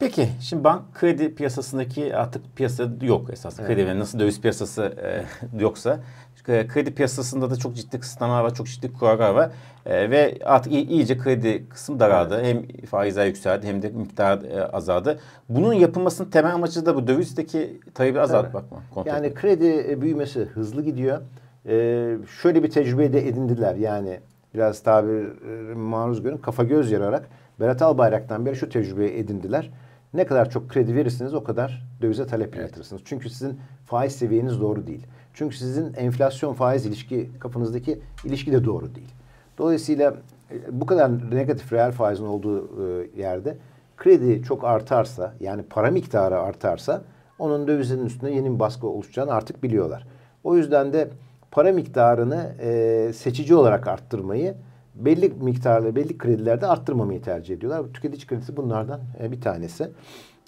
Peki 0.02 0.30
şimdi 0.42 0.64
bank 0.64 0.82
kredi 0.94 1.36
piyasasındaki 1.36 2.16
artık 2.16 2.56
piyasa 2.56 2.90
yok 3.02 3.30
esas. 3.34 3.60
Evet. 3.60 3.68
Kredi 3.68 3.88
ve 3.88 4.00
nasıl 4.00 4.20
döviz 4.20 4.42
piyasası 4.42 4.94
e, 5.04 5.24
yoksa 5.62 6.00
e, 6.48 6.68
kredi 6.68 6.94
piyasasında 6.94 7.50
da 7.50 7.56
çok 7.56 7.76
ciddi 7.76 8.00
kısıtlamalar 8.00 8.44
var, 8.44 8.54
çok 8.54 8.68
ciddi 8.68 8.94
kurallar 8.94 9.30
var. 9.30 9.52
E, 9.86 10.12
ve 10.12 10.38
artık 10.46 10.74
iy- 10.74 10.88
iyice 10.88 11.18
kredi 11.18 11.70
kısmı 11.70 12.00
daraldı. 12.00 12.44
Hem 12.44 12.68
faizler 12.86 13.26
yükseldi 13.26 13.68
hem 13.68 13.82
de 13.82 13.90
miktar 13.90 14.44
e, 14.44 14.66
azaldı. 14.66 15.20
Bunun 15.50 15.74
yapılmasının 15.74 16.30
temel 16.30 16.54
amacı 16.54 16.86
da 16.86 16.96
bu 16.96 17.08
dövizdeki 17.08 17.80
talebi 17.94 18.20
azaltmak 18.20 18.72
mı? 18.72 18.78
Kontrol 18.94 19.12
Yani 19.12 19.34
kredi 19.34 19.86
e, 19.90 20.02
büyümesi 20.02 20.40
hızlı 20.40 20.82
gidiyor. 20.82 21.22
Ee, 21.66 22.18
şöyle 22.42 22.64
bir 22.64 22.72
tecrübe 22.72 23.14
de 23.14 23.28
edindiler. 23.28 23.76
Yani 23.76 24.20
biraz 24.54 24.84
tabir 24.84 25.26
e, 25.72 25.74
maruz 25.74 26.24
görün 26.24 26.38
kafa 26.38 26.64
göz 26.64 26.92
yararak 26.92 27.30
Berat 27.60 27.82
Albayrak'tan 27.82 28.46
beri 28.46 28.56
şu 28.56 28.70
tecrübeyi 28.70 29.10
edindiler. 29.10 29.72
Ne 30.14 30.26
kadar 30.26 30.50
çok 30.50 30.70
kredi 30.70 30.96
verirsiniz 30.96 31.34
o 31.34 31.44
kadar 31.44 31.84
dövize 32.02 32.28
talep 32.28 32.56
yaratırsınız. 32.56 33.02
Çünkü 33.06 33.30
sizin 33.30 33.60
faiz 33.86 34.16
seviyeniz 34.16 34.62
doğru 34.62 34.88
değil. 34.88 35.08
Çünkü 35.34 35.58
sizin 35.58 35.94
enflasyon 35.94 36.54
faiz 36.54 36.86
ilişki 36.86 37.30
kafanızdaki 37.40 38.00
ilişki 38.26 38.52
de 38.52 38.66
doğru 38.66 38.96
değil. 38.96 39.14
Dolayısıyla 39.58 40.16
e, 40.52 40.82
bu 40.82 40.86
kadar 40.86 41.36
negatif 41.36 41.74
reel 41.74 41.92
faizin 41.92 42.26
olduğu 42.26 42.60
e, 42.60 43.22
yerde 43.22 43.58
kredi 43.98 44.44
çok 44.44 44.64
artarsa 44.64 45.34
yani 45.40 45.64
para 45.64 45.92
miktarı 45.92 46.40
artarsa 46.40 47.02
onun 47.40 47.68
dövizin 47.68 48.06
üstüne 48.06 48.32
yeni 48.32 48.54
bir 48.54 48.60
baskı 48.60 48.88
oluşacağını 48.88 49.34
artık 49.34 49.64
biliyorlar. 49.64 50.08
O 50.44 50.58
yüzden 50.58 50.94
de 50.94 51.10
para 51.52 51.72
miktarını 51.72 52.56
e, 52.60 53.12
seçici 53.14 53.56
olarak 53.56 53.88
arttırmayı 53.88 54.56
belli 54.96 55.34
miktarlı 55.42 55.96
belli 55.96 56.18
kredilerde 56.18 56.68
arttırmamayı 56.68 57.22
tercih 57.22 57.56
ediyorlar. 57.56 57.94
Tüketici 57.94 58.28
kredisi 58.28 58.58
bunlardan 58.58 59.00
e, 59.20 59.32
bir 59.32 59.42
tanesi. 59.42 59.90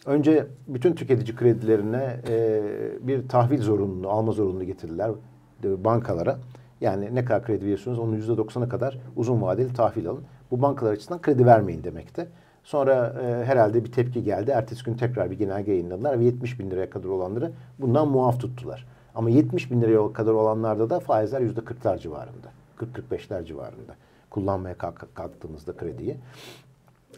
Önce 0.05 0.47
bütün 0.67 0.93
tüketici 0.93 1.35
kredilerine 1.35 2.19
e, 2.29 2.61
bir 3.01 3.27
tahvil 3.27 3.61
zorunluluğu, 3.61 4.09
alma 4.09 4.31
zorunluluğu 4.31 4.63
getirdiler 4.63 5.11
e, 5.63 5.83
bankalara. 5.83 6.37
Yani 6.81 7.15
ne 7.15 7.25
kadar 7.25 7.43
kredi 7.43 7.61
veriyorsunuz 7.61 7.99
onun 7.99 8.19
%90'a 8.19 8.69
kadar 8.69 8.97
uzun 9.15 9.41
vadeli 9.41 9.73
tahvil 9.73 10.07
alın. 10.07 10.23
Bu 10.51 10.61
bankalar 10.61 10.91
açısından 10.91 11.21
kredi 11.21 11.45
vermeyin 11.45 11.83
demekti. 11.83 12.27
Sonra 12.63 13.15
e, 13.23 13.45
herhalde 13.45 13.85
bir 13.85 13.91
tepki 13.91 14.23
geldi. 14.23 14.51
Ertesi 14.51 14.83
gün 14.83 14.93
tekrar 14.93 15.31
bir 15.31 15.37
genelge 15.37 15.71
yayınladılar 15.71 16.19
ve 16.19 16.23
70 16.23 16.59
bin 16.59 16.71
liraya 16.71 16.89
kadar 16.89 17.09
olanları 17.09 17.51
bundan 17.79 18.07
muaf 18.07 18.39
tuttular. 18.39 18.85
Ama 19.15 19.29
70 19.29 19.71
bin 19.71 19.81
liraya 19.81 20.13
kadar 20.13 20.31
olanlarda 20.31 20.89
da 20.89 20.99
faizler 20.99 21.41
%40'lar 21.41 21.99
civarında. 21.99 22.47
40-45'ler 22.77 23.45
civarında. 23.45 23.95
Kullanmaya 24.33 24.77
kalk- 24.77 25.15
kalktığınızda 25.15 25.77
krediyi. 25.77 26.17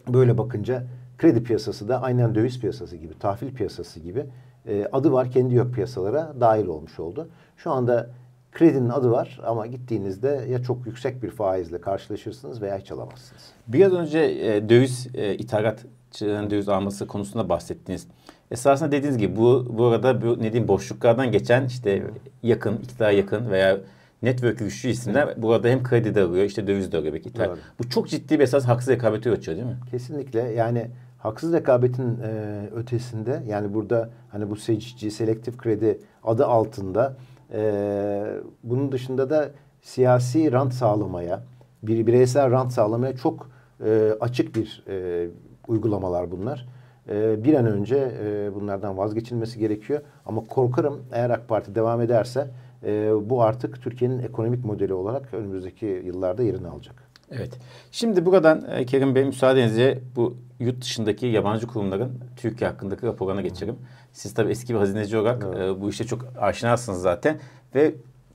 Böyle 0.08 0.38
bakınca 0.38 0.84
kredi 1.18 1.42
piyasası 1.42 1.88
da 1.88 2.02
aynen 2.02 2.34
döviz 2.34 2.60
piyasası 2.60 2.96
gibi, 2.96 3.18
tahvil 3.18 3.54
piyasası 3.54 4.00
gibi 4.00 4.26
e, 4.68 4.88
adı 4.92 5.12
var 5.12 5.30
kendi 5.30 5.54
yok 5.54 5.74
piyasalara 5.74 6.34
dahil 6.40 6.66
olmuş 6.66 7.00
oldu. 7.00 7.28
Şu 7.56 7.70
anda 7.70 8.10
kredinin 8.52 8.88
adı 8.88 9.10
var 9.10 9.40
ama 9.46 9.66
gittiğinizde 9.66 10.46
ya 10.48 10.62
çok 10.62 10.86
yüksek 10.86 11.22
bir 11.22 11.30
faizle 11.30 11.80
karşılaşırsınız 11.80 12.62
veya 12.62 12.78
hiç 12.78 12.92
alamazsınız. 12.92 13.42
Biraz 13.68 13.92
önce 13.92 14.18
e, 14.18 14.68
döviz 14.68 15.08
e, 15.14 15.34
ithalatçıların 15.34 16.50
döviz 16.50 16.68
alması 16.68 17.06
konusunda 17.06 17.48
bahsettiniz. 17.48 18.06
Esasında 18.50 18.92
dediğiniz 18.92 19.18
gibi 19.18 19.36
bu 19.36 19.66
bu 19.78 19.86
arada 19.86 20.22
bu 20.22 20.38
ne 20.38 20.42
diyeyim 20.42 20.68
boşluklardan 20.68 21.32
geçen 21.32 21.66
işte 21.66 22.02
yakın, 22.42 22.76
iktidara 22.76 23.10
yakın 23.10 23.50
veya 23.50 23.78
network 24.22 24.58
güçlü 24.58 24.88
isimler 24.88 25.22
evet. 25.26 25.36
burada 25.42 25.68
hem 25.68 25.82
kredi 25.82 26.14
de 26.14 26.22
alıyor 26.22 26.44
işte 26.44 26.66
döviz 26.66 26.92
de 26.92 26.96
alıyor 26.96 27.14
belki. 27.14 27.30
Bu 27.78 27.88
çok 27.88 28.08
ciddi 28.08 28.38
bir 28.38 28.44
esas 28.44 28.64
haksız 28.64 28.88
rekabeti 28.88 29.30
ölçüyor 29.30 29.58
değil 29.58 29.68
mi? 29.68 29.76
Kesinlikle 29.90 30.40
yani 30.40 30.90
haksız 31.18 31.52
rekabetin 31.52 32.20
e, 32.20 32.62
ötesinde 32.74 33.42
yani 33.48 33.74
burada 33.74 34.10
hani 34.28 34.50
bu 34.50 34.56
seçici 34.56 35.10
selektif 35.10 35.56
kredi 35.56 36.00
adı 36.24 36.46
altında 36.46 37.16
e, 37.52 38.40
bunun 38.62 38.92
dışında 38.92 39.30
da 39.30 39.50
siyasi 39.82 40.52
rant 40.52 40.74
sağlamaya 40.74 41.42
bir 41.82 42.06
bireysel 42.06 42.50
rant 42.50 42.72
sağlamaya 42.72 43.16
çok 43.16 43.50
e, 43.84 44.12
açık 44.20 44.56
bir 44.56 44.84
e, 44.88 45.28
uygulamalar 45.68 46.30
bunlar. 46.30 46.68
E, 47.08 47.44
bir 47.44 47.54
an 47.54 47.66
önce 47.66 48.12
e, 48.24 48.54
bunlardan 48.54 48.98
vazgeçilmesi 48.98 49.58
gerekiyor. 49.58 50.00
Ama 50.26 50.44
korkarım 50.44 51.02
eğer 51.12 51.30
AK 51.30 51.48
Parti 51.48 51.74
devam 51.74 52.00
ederse 52.00 52.50
e, 52.84 53.10
bu 53.30 53.42
artık 53.42 53.82
Türkiye'nin 53.82 54.18
ekonomik 54.18 54.64
modeli 54.64 54.94
olarak 54.94 55.34
önümüzdeki 55.34 55.86
yıllarda 55.86 56.42
yerini 56.42 56.68
alacak. 56.68 57.06
Evet. 57.30 57.58
Şimdi 57.92 58.26
buradan 58.26 58.64
e, 58.70 58.86
Kerim 58.86 59.14
Bey 59.14 59.24
müsaadenizle 59.24 59.98
bu 60.16 60.36
yurt 60.60 60.82
dışındaki 60.82 61.26
yabancı 61.26 61.66
kurumların 61.66 62.20
Türkiye 62.36 62.70
hakkındaki 62.70 63.06
raporlarına 63.06 63.40
geçelim. 63.40 63.76
Siz 64.12 64.34
tabii 64.34 64.50
eski 64.50 64.74
bir 64.74 64.78
hazineci 64.78 65.16
olarak 65.16 65.44
evet. 65.46 65.58
e, 65.58 65.80
bu 65.80 65.90
işte 65.90 66.04
çok 66.04 66.24
aşinasınız 66.38 67.00
zaten 67.00 67.38
ve 67.74 67.94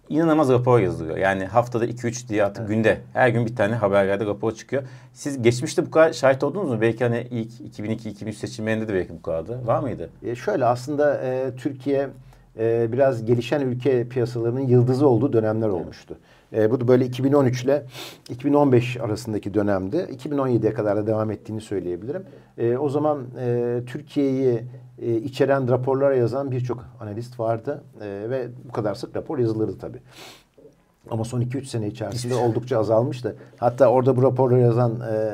inanılmaz 0.10 0.50
rapor 0.50 0.80
yazılıyor. 0.80 1.18
Yani 1.18 1.46
haftada 1.46 1.86
2-3 1.86 2.30
diye 2.30 2.46
artık 2.46 2.60
evet. 2.60 2.70
günde 2.70 3.02
her 3.14 3.30
gün 3.30 3.46
bir 3.46 3.56
tane 3.56 3.76
haberlerde 3.76 4.26
rapor 4.26 4.52
çıkıyor. 4.52 4.84
Siz 5.14 5.42
geçmişte 5.42 5.86
bu 5.86 5.92
kadar 5.92 6.14
şahit 6.14 6.44
oldunuz 6.44 6.70
mu? 6.70 6.82
Belki 6.82 7.04
hani 7.04 7.28
ilk 7.32 7.80
2002-2003 7.80 8.34
seçimlerinde 8.34 8.88
de 8.88 8.94
belki 8.94 9.14
bu 9.14 9.22
kadardı. 9.22 9.68
Var 9.68 9.80
mıydı? 9.80 10.10
E 10.24 10.36
şöyle 10.36 10.66
aslında 10.66 11.22
e, 11.22 11.52
Türkiye 11.58 12.10
e, 12.60 12.92
biraz 12.92 13.26
gelişen 13.26 13.62
ülke 13.62 14.08
piyasalarının 14.08 14.60
yıldızı 14.68 15.08
olduğu 15.08 15.34
dönemler 15.34 15.68
olmuştu. 15.68 16.18
E, 16.54 16.72
bu 16.72 16.82
da 16.82 16.88
böyle 16.88 17.06
2013 17.06 17.64
ile 17.64 17.86
2015 18.30 18.98
arasındaki 18.98 19.54
dönemde 19.54 20.06
2017'ye 20.06 20.74
kadar 20.74 20.98
da 20.98 21.08
devam 21.08 21.32
ettiğini 21.32 21.62
söyleyebilirim. 21.62 22.24
E, 22.58 22.78
o 22.78 22.90
zaman 22.90 23.26
e, 23.40 23.80
Türkiye'yi 23.88 24.64
e, 25.02 25.16
içeren 25.16 25.70
raporlara 25.70 26.16
yazan 26.16 26.52
birçok 26.52 26.86
analist 27.00 27.40
vardı 27.40 27.84
e, 28.02 28.30
ve 28.30 28.48
bu 28.70 28.72
kadar 28.72 28.96
sık 28.96 29.16
rapor 29.16 29.38
yazılırdı 29.38 29.78
tabii. 29.78 30.00
Ama 31.10 31.24
son 31.24 31.42
2-3 31.42 31.66
sene 31.66 31.88
içerisinde 31.88 32.36
oldukça 32.36 32.80
azalmıştı. 32.80 33.36
Hatta 33.58 33.88
orada 33.88 34.18
bu 34.18 34.24
raporları 34.24 34.60
yazan 34.60 35.02
e, 35.02 35.32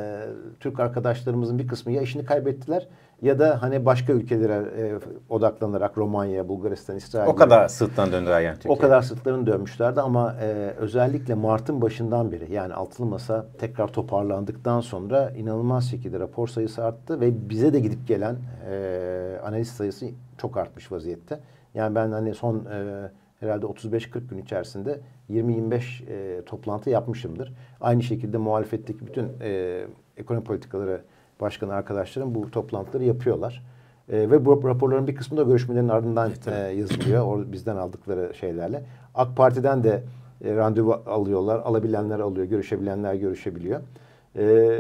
Türk 0.59 0.79
arkadaşlarımızın 0.79 1.59
bir 1.59 1.67
kısmı 1.67 1.91
ya 1.91 2.01
işini 2.01 2.25
kaybettiler 2.25 2.88
ya 3.21 3.39
da 3.39 3.62
hani 3.62 3.86
başka 3.86 4.13
ülkelere 4.13 4.53
e, 4.53 5.00
odaklanarak 5.29 5.97
Romanya, 5.97 6.47
Bulgaristan, 6.47 6.95
İsrail. 6.95 7.29
O 7.29 7.36
kadar 7.36 7.67
sırttan 7.67 8.12
döndüler 8.12 8.41
yani 8.41 8.55
Türkiye. 8.55 8.74
O 8.74 8.77
kadar 8.77 9.01
sırtlarını 9.01 9.47
dönmüşlerdi 9.47 10.01
ama 10.01 10.36
e, 10.41 10.74
özellikle 10.77 11.33
Mart'ın 11.33 11.81
başından 11.81 12.31
beri 12.31 12.53
yani 12.53 12.74
altılı 12.74 13.07
masa 13.07 13.45
tekrar 13.57 13.88
toparlandıktan 13.88 14.81
sonra 14.81 15.29
inanılmaz 15.29 15.89
şekilde 15.91 16.19
rapor 16.19 16.47
sayısı 16.47 16.83
arttı 16.83 17.21
ve 17.21 17.50
bize 17.50 17.74
de 17.74 17.79
gidip 17.79 18.07
gelen 18.07 18.36
e, 18.69 19.39
analist 19.43 19.75
sayısı 19.75 20.05
çok 20.38 20.57
artmış 20.57 20.91
vaziyette. 20.91 21.39
Yani 21.74 21.95
ben 21.95 22.12
hani 22.12 22.33
son 22.33 22.65
e, 22.65 23.12
herhalde 23.39 23.65
35-40 23.65 24.27
gün 24.27 24.38
içerisinde 24.38 25.00
20-25 25.29 26.09
e, 26.09 26.45
toplantı 26.45 26.89
yapmışımdır. 26.89 27.53
Aynı 27.81 28.03
şekilde 28.03 28.38
muhalefetteki 28.38 29.07
bütün 29.07 29.29
e, 29.41 29.81
ekonomi 30.17 30.43
politikaları 30.43 31.01
başkanı 31.41 31.74
arkadaşlarım 31.74 32.36
bu 32.36 32.51
toplantıları 32.51 33.03
yapıyorlar. 33.03 33.63
E, 34.10 34.32
ve 34.32 34.46
bu 34.46 34.67
raporların 34.67 35.08
bir 35.08 35.15
kısmı 35.15 35.38
da 35.38 35.44
görüşmelerin 35.44 35.89
ardından 35.89 36.32
e, 36.48 36.56
yazılıyor. 36.56 37.27
O 37.27 37.51
bizden 37.51 37.75
aldıkları 37.75 38.34
şeylerle. 38.34 38.84
AK 39.15 39.38
Parti'den 39.38 39.84
de 39.84 40.03
e, 40.44 40.56
randevu 40.56 40.94
alıyorlar. 40.94 41.60
Alabilenler 41.60 42.20
alıyor, 42.20 42.46
görüşebilenler 42.46 43.13
görüşebiliyor. 43.13 43.82
E, 44.38 44.79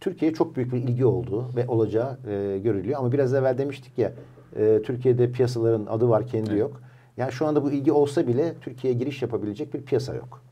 Türkiye'ye 0.00 0.34
çok 0.34 0.56
büyük 0.56 0.72
bir 0.72 0.78
ilgi 0.78 1.06
olduğu 1.06 1.56
ve 1.56 1.68
olacağı 1.68 2.18
e, 2.28 2.58
görülüyor. 2.58 2.98
Ama 2.98 3.12
biraz 3.12 3.34
evvel 3.34 3.58
demiştik 3.58 3.98
ya 3.98 4.12
e, 4.56 4.82
Türkiye'de 4.82 5.32
piyasaların 5.32 5.86
adı 5.86 6.08
var 6.08 6.26
kendi 6.26 6.50
evet. 6.50 6.60
yok. 6.60 6.80
Yani 7.16 7.32
şu 7.32 7.46
anda 7.46 7.64
bu 7.64 7.70
ilgi 7.70 7.92
olsa 7.92 8.26
bile 8.26 8.54
Türkiye'ye 8.60 8.98
giriş 8.98 9.22
yapabilecek 9.22 9.74
bir 9.74 9.82
piyasa 9.82 10.14
yok. 10.14 10.42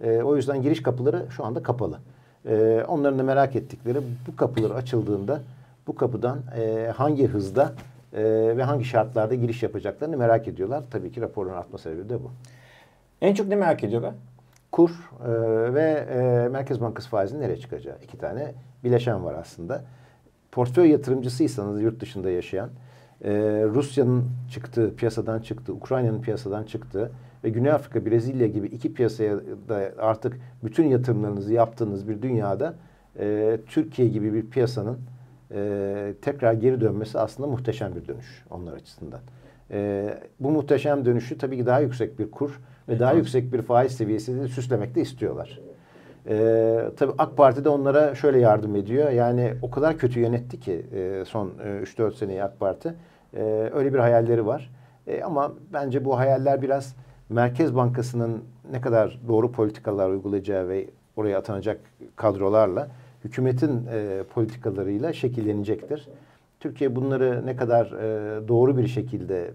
E, 0.00 0.22
o 0.22 0.36
yüzden 0.36 0.62
giriş 0.62 0.82
kapıları 0.82 1.26
şu 1.30 1.44
anda 1.44 1.62
kapalı. 1.62 1.98
E, 2.48 2.84
onların 2.88 3.18
da 3.18 3.22
merak 3.22 3.56
ettikleri 3.56 3.98
bu 4.28 4.36
kapılar 4.36 4.70
açıldığında 4.70 5.40
bu 5.86 5.94
kapıdan 5.94 6.38
e, 6.58 6.92
hangi 6.96 7.26
hızda 7.26 7.72
e, 8.12 8.22
ve 8.56 8.62
hangi 8.62 8.84
şartlarda 8.84 9.34
giriş 9.34 9.62
yapacaklarını 9.62 10.16
merak 10.16 10.48
ediyorlar. 10.48 10.84
Tabii 10.90 11.12
ki 11.12 11.20
raporun 11.20 11.52
artma 11.52 11.78
sebebi 11.78 12.08
de 12.08 12.14
bu. 12.14 12.30
En 13.20 13.34
çok 13.34 13.48
ne 13.48 13.56
merak 13.56 13.84
ediyorlar? 13.84 14.14
Kur 14.72 14.90
e, 14.90 15.30
ve 15.74 16.06
e, 16.10 16.48
Merkez 16.48 16.80
Bankası 16.80 17.08
faizinin 17.08 17.40
nereye 17.40 17.56
çıkacağı. 17.56 17.96
İki 18.02 18.18
tane 18.18 18.52
bileşen 18.84 19.24
var 19.24 19.34
aslında. 19.34 19.84
Portföy 20.52 20.90
yatırımcısıysanız 20.90 21.82
yurt 21.82 22.00
dışında 22.00 22.30
yaşayan, 22.30 22.70
e, 23.24 23.32
Rusya'nın 23.64 24.24
çıktığı, 24.50 24.96
piyasadan 24.96 25.40
çıktı, 25.40 25.72
Ukrayna'nın 25.72 26.20
piyasadan 26.20 26.64
çıktığı 26.64 27.10
ve 27.44 27.48
Güney 27.48 27.72
Afrika, 27.72 28.06
Brezilya 28.06 28.46
gibi 28.46 28.66
iki 28.66 28.94
piyasaya 28.94 29.36
da 29.68 29.92
artık 29.98 30.36
bütün 30.64 30.88
yatırımlarınızı 30.88 31.52
yaptığınız 31.52 32.08
bir 32.08 32.22
dünyada 32.22 32.74
e, 33.18 33.58
Türkiye 33.66 34.08
gibi 34.08 34.34
bir 34.34 34.50
piyasanın 34.50 34.98
e, 35.54 36.14
tekrar 36.22 36.52
geri 36.52 36.80
dönmesi 36.80 37.18
aslında 37.18 37.48
muhteşem 37.48 37.94
bir 37.94 38.08
dönüş 38.08 38.44
onlar 38.50 38.72
açısından. 38.72 39.20
E, 39.70 40.08
bu 40.40 40.50
muhteşem 40.50 41.04
dönüşü 41.04 41.38
tabii 41.38 41.56
ki 41.56 41.66
daha 41.66 41.80
yüksek 41.80 42.18
bir 42.18 42.30
kur 42.30 42.60
ve 42.88 42.98
daha 42.98 43.12
yüksek 43.12 43.52
bir 43.52 43.62
faiz 43.62 43.92
seviyesiyle 43.92 44.48
süslemek 44.48 44.94
de 44.94 45.00
istiyorlar. 45.00 45.60
E, 46.28 46.80
tabii 46.96 47.12
AK 47.18 47.36
Parti 47.36 47.64
de 47.64 47.68
onlara 47.68 48.14
şöyle 48.14 48.38
yardım 48.38 48.76
ediyor. 48.76 49.10
Yani 49.10 49.54
o 49.62 49.70
kadar 49.70 49.98
kötü 49.98 50.20
yönetti 50.20 50.60
ki 50.60 50.86
e, 50.94 51.24
son 51.26 51.52
e, 51.64 51.82
3-4 51.82 52.14
seneyi 52.14 52.42
AK 52.42 52.60
Parti. 52.60 52.94
E, 53.36 53.42
öyle 53.74 53.94
bir 53.94 53.98
hayalleri 53.98 54.46
var. 54.46 54.70
E, 55.06 55.22
ama 55.22 55.52
bence 55.72 56.04
bu 56.04 56.18
hayaller 56.18 56.62
biraz 56.62 56.96
Merkez 57.34 57.76
Bankası'nın 57.76 58.44
ne 58.70 58.80
kadar 58.80 59.20
doğru 59.28 59.52
politikalar 59.52 60.10
uygulayacağı 60.10 60.68
ve 60.68 60.90
oraya 61.16 61.38
atanacak 61.38 61.80
kadrolarla 62.16 62.88
hükümetin 63.24 63.86
e, 63.92 64.22
politikalarıyla 64.34 65.12
şekillenecektir. 65.12 66.08
Türkiye 66.60 66.96
bunları 66.96 67.46
ne 67.46 67.56
kadar 67.56 67.86
e, 67.86 68.48
doğru 68.48 68.76
bir 68.76 68.86
şekilde 68.86 69.50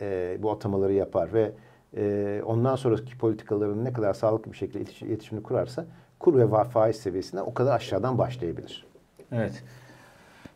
e, 0.00 0.38
bu 0.42 0.50
atamaları 0.50 0.92
yapar 0.92 1.32
ve 1.32 1.52
e, 1.96 2.42
ondan 2.44 2.76
sonraki 2.76 3.18
politikaların 3.18 3.84
ne 3.84 3.92
kadar 3.92 4.14
sağlıklı 4.14 4.52
bir 4.52 4.56
şekilde 4.56 4.80
iletişimini 5.06 5.42
kurarsa 5.42 5.86
kur 6.18 6.38
ve 6.38 6.64
faiz 6.64 6.96
seviyesine 6.96 7.42
o 7.42 7.54
kadar 7.54 7.76
aşağıdan 7.76 8.18
başlayabilir. 8.18 8.86
Evet. 9.32 9.64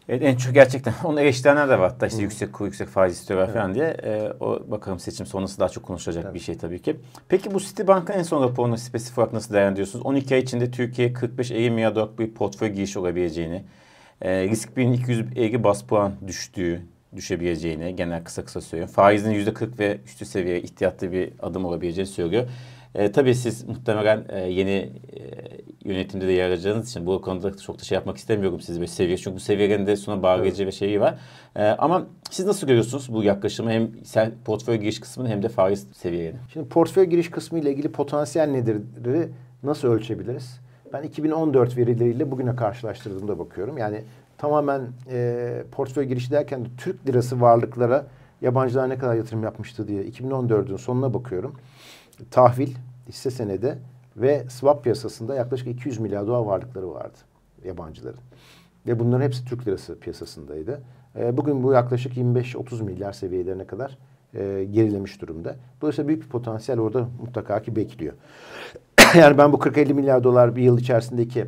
Evet 0.08 0.22
en 0.22 0.36
çok 0.36 0.54
gerçekten 0.54 0.94
onu 1.04 1.20
eleştirenler 1.20 1.68
de 1.68 1.78
var 1.78 1.90
hatta 1.90 2.06
işte 2.06 2.18
Hı. 2.18 2.22
yüksek 2.22 2.52
kur 2.52 2.64
yüksek 2.64 2.88
faiz 2.88 3.14
istiyorlar 3.14 3.46
evet. 3.46 3.56
falan 3.56 3.74
diye. 3.74 3.86
E, 3.86 4.32
o 4.40 4.70
bakalım 4.70 4.98
seçim 4.98 5.26
sonrası 5.26 5.60
daha 5.60 5.68
çok 5.68 5.84
konuşulacak 5.84 6.24
evet. 6.24 6.34
bir 6.34 6.40
şey 6.40 6.58
tabii 6.58 6.82
ki. 6.82 6.96
Peki 7.28 7.54
bu 7.54 7.60
Citibank'ın 7.60 8.12
en 8.12 8.22
son 8.22 8.42
raporunu 8.42 8.78
spesifik 8.78 9.18
olarak 9.18 9.32
nasıl 9.32 9.54
değerlendiriyorsunuz? 9.54 10.06
12 10.06 10.34
ay 10.34 10.40
içinde 10.40 10.70
Türkiye 10.70 11.12
45-50 11.12 11.70
milyar 11.70 11.94
dolarlık 11.94 12.18
bir 12.18 12.34
portföy 12.34 12.68
giriş 12.68 12.96
olabileceğini, 12.96 13.64
e, 14.22 14.48
risk 14.48 14.76
birinin 14.76 14.92
250 14.92 15.64
bas 15.64 15.82
puan 15.82 16.12
düştüğü, 16.26 16.82
düşebileceğini 17.16 17.96
genel 17.96 18.24
kısa 18.24 18.44
kısa 18.44 18.60
söylüyorum. 18.60 18.94
Faizin 18.94 19.32
%40 19.32 19.78
ve 19.78 19.98
üstü 20.06 20.24
seviye 20.24 20.60
ihtiyatlı 20.62 21.12
bir 21.12 21.32
adım 21.42 21.64
olabileceğini 21.64 22.10
söylüyor. 22.10 22.48
E, 22.94 23.12
tabii 23.12 23.34
siz 23.34 23.64
muhtemelen 23.64 24.24
e, 24.28 24.38
yeni 24.40 24.70
e, 24.70 25.71
yönetimde 25.84 26.26
de 26.26 26.32
yer 26.32 26.48
alacağınız 26.48 26.90
için 26.90 27.06
bu 27.06 27.22
konuda 27.22 27.56
çok 27.56 27.80
da 27.80 27.82
şey 27.82 27.96
yapmak 27.96 28.16
istemiyorum 28.16 28.60
siz 28.60 28.76
böyle 28.76 28.86
seviye. 28.86 29.16
Çünkü 29.16 29.36
bu 29.36 29.40
seviyelerin 29.40 29.86
de 29.86 29.96
sonra 29.96 30.22
bağlayıcı 30.22 30.62
evet. 30.62 30.74
ve 30.74 30.76
şeyi 30.76 31.00
var. 31.00 31.18
E, 31.56 31.64
ama 31.64 32.06
siz 32.30 32.46
nasıl 32.46 32.66
görüyorsunuz 32.66 33.12
bu 33.12 33.22
yaklaşımı 33.22 33.70
hem 33.70 33.90
sen 34.04 34.32
portföy 34.44 34.76
giriş 34.76 35.00
kısmını 35.00 35.28
hem 35.28 35.42
de 35.42 35.48
faiz 35.48 35.86
seviyelerini? 35.92 36.38
Şimdi 36.52 36.68
portföy 36.68 37.04
giriş 37.04 37.30
kısmı 37.30 37.58
ile 37.58 37.70
ilgili 37.70 37.92
potansiyel 37.92 38.48
nedir 38.48 38.76
nasıl 39.62 39.88
ölçebiliriz? 39.88 40.60
Ben 40.92 41.02
2014 41.02 41.76
verileriyle 41.76 42.30
bugüne 42.30 42.56
karşılaştırdığımda 42.56 43.38
bakıyorum. 43.38 43.78
Yani 43.78 44.02
tamamen 44.38 44.82
e, 45.10 45.62
portföy 45.72 46.04
girişi 46.04 46.30
derken 46.30 46.64
de 46.64 46.68
Türk 46.78 47.06
lirası 47.06 47.40
varlıklara 47.40 48.06
yabancılar 48.40 48.88
ne 48.88 48.98
kadar 48.98 49.14
yatırım 49.14 49.42
yapmıştı 49.42 49.88
diye 49.88 50.04
2014'ün 50.04 50.76
sonuna 50.76 51.14
bakıyorum 51.14 51.54
tahvil, 52.30 52.74
hisse 53.08 53.30
senedi 53.30 53.78
ve 54.16 54.44
swap 54.48 54.82
piyasasında 54.82 55.34
yaklaşık 55.34 55.68
200 55.68 56.00
milyar 56.00 56.26
dolar 56.26 56.44
varlıkları 56.44 56.90
vardı 56.90 57.18
yabancıların. 57.64 58.20
Ve 58.86 58.98
bunların 58.98 59.24
hepsi 59.24 59.44
Türk 59.44 59.68
lirası 59.68 59.98
piyasasındaydı. 59.98 60.80
E, 61.18 61.36
bugün 61.36 61.62
bu 61.62 61.72
yaklaşık 61.72 62.16
25-30 62.16 62.82
milyar 62.82 63.12
seviyelerine 63.12 63.66
kadar 63.66 63.98
e, 64.34 64.64
gerilemiş 64.64 65.20
durumda. 65.20 65.56
Dolayısıyla 65.80 66.08
büyük 66.08 66.22
bir 66.22 66.28
potansiyel 66.28 66.80
orada 66.80 67.08
mutlaka 67.20 67.62
ki 67.62 67.76
bekliyor. 67.76 68.14
yani 69.14 69.38
ben 69.38 69.52
bu 69.52 69.56
40-50 69.56 69.94
milyar 69.94 70.24
dolar 70.24 70.56
bir 70.56 70.62
yıl 70.62 70.78
içerisindeki 70.78 71.46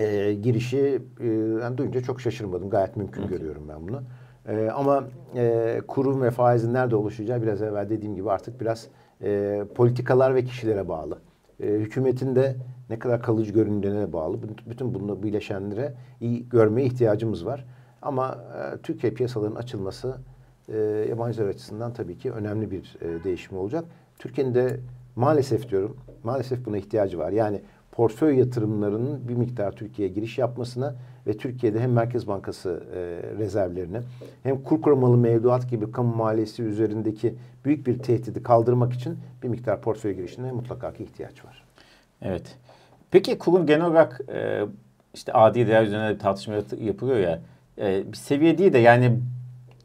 e, 0.00 0.34
girişi 0.34 1.02
e, 1.20 1.26
yani 1.62 1.78
duyunca 1.78 2.00
çok 2.00 2.20
şaşırmadım. 2.20 2.70
Gayet 2.70 2.96
mümkün 2.96 3.26
görüyorum 3.26 3.62
ben 3.68 3.88
bunu. 3.88 4.02
E, 4.48 4.70
ama 4.70 5.04
e, 5.36 5.80
kurum 5.88 6.22
ve 6.22 6.30
faizin 6.30 6.74
nerede 6.74 6.96
oluşacağı 6.96 7.42
biraz 7.42 7.62
evvel 7.62 7.90
dediğim 7.90 8.14
gibi 8.14 8.30
artık 8.30 8.60
biraz 8.60 8.86
e, 9.22 9.62
politikalar 9.74 10.34
ve 10.34 10.44
kişilere 10.44 10.88
bağlı. 10.88 11.18
E, 11.60 11.66
hükümetin 11.66 12.36
de 12.36 12.56
ne 12.90 12.98
kadar 12.98 13.22
kalıcı 13.22 13.52
göründüğüne 13.52 14.12
bağlı. 14.12 14.38
Bütün 14.70 14.94
bunu 14.94 15.22
bileşenlere 15.22 15.94
iyi 16.20 16.48
görmeye 16.48 16.86
ihtiyacımız 16.86 17.46
var. 17.46 17.64
Ama 18.02 18.38
e, 18.74 18.82
Türkiye 18.82 19.14
piyasalarının 19.14 19.56
açılması 19.56 20.16
e, 20.68 20.78
yabancılar 21.08 21.48
açısından 21.48 21.92
tabii 21.92 22.18
ki 22.18 22.32
önemli 22.32 22.70
bir 22.70 22.96
e, 23.00 23.24
değişim 23.24 23.58
olacak. 23.58 23.84
Türkiye'nin 24.18 24.54
de 24.54 24.80
maalesef 25.16 25.70
diyorum, 25.70 25.96
maalesef 26.24 26.66
buna 26.66 26.78
ihtiyacı 26.78 27.18
var. 27.18 27.32
Yani 27.32 27.62
portföy 27.92 28.38
yatırımlarının 28.38 29.28
bir 29.28 29.34
miktar 29.34 29.72
Türkiye'ye 29.72 30.14
giriş 30.14 30.38
yapmasına 30.38 30.94
ve 31.26 31.36
Türkiye'de 31.36 31.80
hem 31.80 31.92
Merkez 31.92 32.26
Bankası 32.26 32.82
e, 32.94 32.98
rezervlerini 33.38 34.00
hem 34.42 34.62
kur 34.62 34.82
korumalı 34.82 35.16
mevduat 35.16 35.70
gibi 35.70 35.92
kamu 35.92 36.16
maliyesi 36.16 36.62
üzerindeki 36.62 37.34
büyük 37.64 37.86
bir 37.86 37.98
tehdidi 37.98 38.42
kaldırmak 38.42 38.92
için 38.92 39.18
bir 39.42 39.48
miktar 39.48 39.80
portföy 39.80 40.12
girişine 40.12 40.52
mutlaka 40.52 40.92
ki 40.92 41.04
ihtiyaç 41.04 41.44
var. 41.44 41.64
Evet. 42.22 42.56
Peki 43.10 43.38
kurun 43.38 43.66
genel 43.66 43.86
olarak 43.86 44.20
e, 44.34 44.62
işte 45.14 45.32
adi 45.32 45.66
değer 45.66 45.84
üzerine 45.84 46.14
bir 46.14 46.18
tartışma 46.18 46.54
yapılıyor 46.80 47.18
ya. 47.18 47.40
E, 47.78 48.12
bir 48.12 48.16
seviye 48.16 48.58
değil 48.58 48.72
de 48.72 48.78
yani 48.78 49.18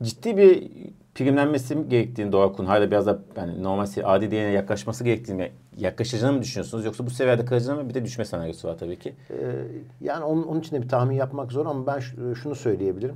ciddi 0.03 0.37
bir 0.37 0.67
primlenmesi 1.15 1.89
gerektiğini 1.89 2.31
Doğa 2.31 2.51
Kun 2.51 2.65
hala 2.65 2.91
biraz 2.91 3.05
da 3.05 3.19
yani 3.37 3.63
normal 3.63 3.87
adi 4.03 4.31
değerine 4.31 4.53
yaklaşması 4.53 5.03
gerektiğini 5.03 5.51
yaklaşacağını 5.77 6.33
mı 6.33 6.41
düşünüyorsunuz? 6.41 6.85
Yoksa 6.85 7.05
bu 7.05 7.09
seviyede 7.09 7.45
kalacağını 7.45 7.83
mı? 7.83 7.89
Bir 7.89 7.93
de 7.93 8.05
düşme 8.05 8.25
senaryosu 8.25 8.67
var 8.67 8.77
tabii 8.77 8.99
ki. 8.99 9.15
Ee, 9.29 9.35
yani 10.01 10.23
onun, 10.23 10.43
onun 10.43 10.59
için 10.59 10.75
de 10.75 10.81
bir 10.81 10.89
tahmin 10.89 11.15
yapmak 11.15 11.51
zor 11.51 11.65
ama 11.65 11.87
ben 11.87 11.99
şunu 12.33 12.55
söyleyebilirim. 12.55 13.15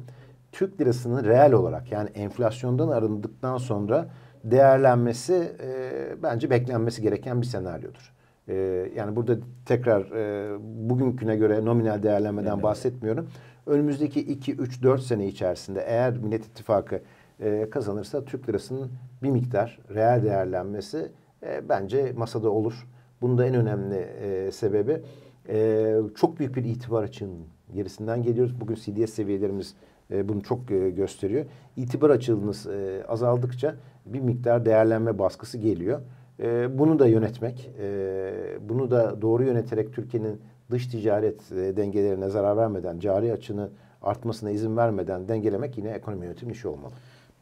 Türk 0.51 0.81
lirasının 0.81 1.23
reel 1.23 1.53
olarak 1.53 1.91
yani 1.91 2.09
enflasyondan 2.09 2.87
arındıktan 2.87 3.57
sonra 3.57 4.07
değerlenmesi 4.43 5.51
e, 5.63 5.91
bence 6.23 6.49
beklenmesi 6.49 7.01
gereken 7.01 7.41
bir 7.41 7.45
senaryodur. 7.45 8.13
E, 8.47 8.55
yani 8.95 9.15
burada 9.15 9.37
tekrar 9.65 10.01
e, 10.11 10.57
bugünküne 10.89 11.35
göre 11.35 11.65
nominal 11.65 12.03
değerlenmeden 12.03 12.53
evet. 12.53 12.63
bahsetmiyorum. 12.63 13.29
Önümüzdeki 13.65 14.19
2, 14.19 14.55
3, 14.55 14.83
4 14.83 15.01
sene 15.01 15.27
içerisinde 15.27 15.81
eğer 15.87 16.17
Millet 16.17 16.45
İttifakı 16.45 17.01
e, 17.39 17.69
kazanırsa 17.69 18.25
Türk 18.25 18.49
lirasının 18.49 18.91
bir 19.23 19.29
miktar 19.29 19.79
reel 19.93 20.23
değerlenmesi 20.23 21.11
e, 21.43 21.69
bence 21.69 22.13
masada 22.17 22.49
olur. 22.49 22.87
Bunda 23.21 23.45
en 23.45 23.55
önemli 23.55 23.95
e, 23.95 24.51
sebebi 24.51 25.01
e, 25.49 25.95
çok 26.15 26.39
büyük 26.39 26.55
bir 26.55 26.63
itibar 26.63 27.03
açığının 27.03 27.45
gerisinden 27.73 28.23
geliyoruz. 28.23 28.61
Bugün 28.61 28.75
CDS 28.75 29.13
seviyelerimiz 29.13 29.75
e, 30.11 30.29
bunu 30.29 30.41
çok 30.41 30.71
e, 30.71 30.89
gösteriyor. 30.89 31.45
İtibar 31.77 32.09
açığınız 32.09 32.67
e, 32.67 33.03
azaldıkça 33.07 33.75
bir 34.05 34.19
miktar 34.19 34.65
değerlenme 34.65 35.19
baskısı 35.19 35.57
geliyor. 35.57 36.01
E, 36.39 36.79
bunu 36.79 36.99
da 36.99 37.07
yönetmek, 37.07 37.71
e, 37.79 38.33
bunu 38.69 38.91
da 38.91 39.21
doğru 39.21 39.43
yöneterek 39.43 39.93
Türkiye'nin 39.93 40.41
dış 40.71 40.87
ticaret 40.87 41.51
e, 41.51 41.77
dengelerine 41.77 42.29
zarar 42.29 42.57
vermeden, 42.57 42.99
cari 42.99 43.33
açını 43.33 43.69
artmasına 44.01 44.51
izin 44.51 44.77
vermeden 44.77 45.27
dengelemek 45.27 45.77
yine 45.77 45.89
ekonomi 45.89 46.25
yönetimi 46.25 46.51
işi 46.51 46.67
olmalı. 46.67 46.93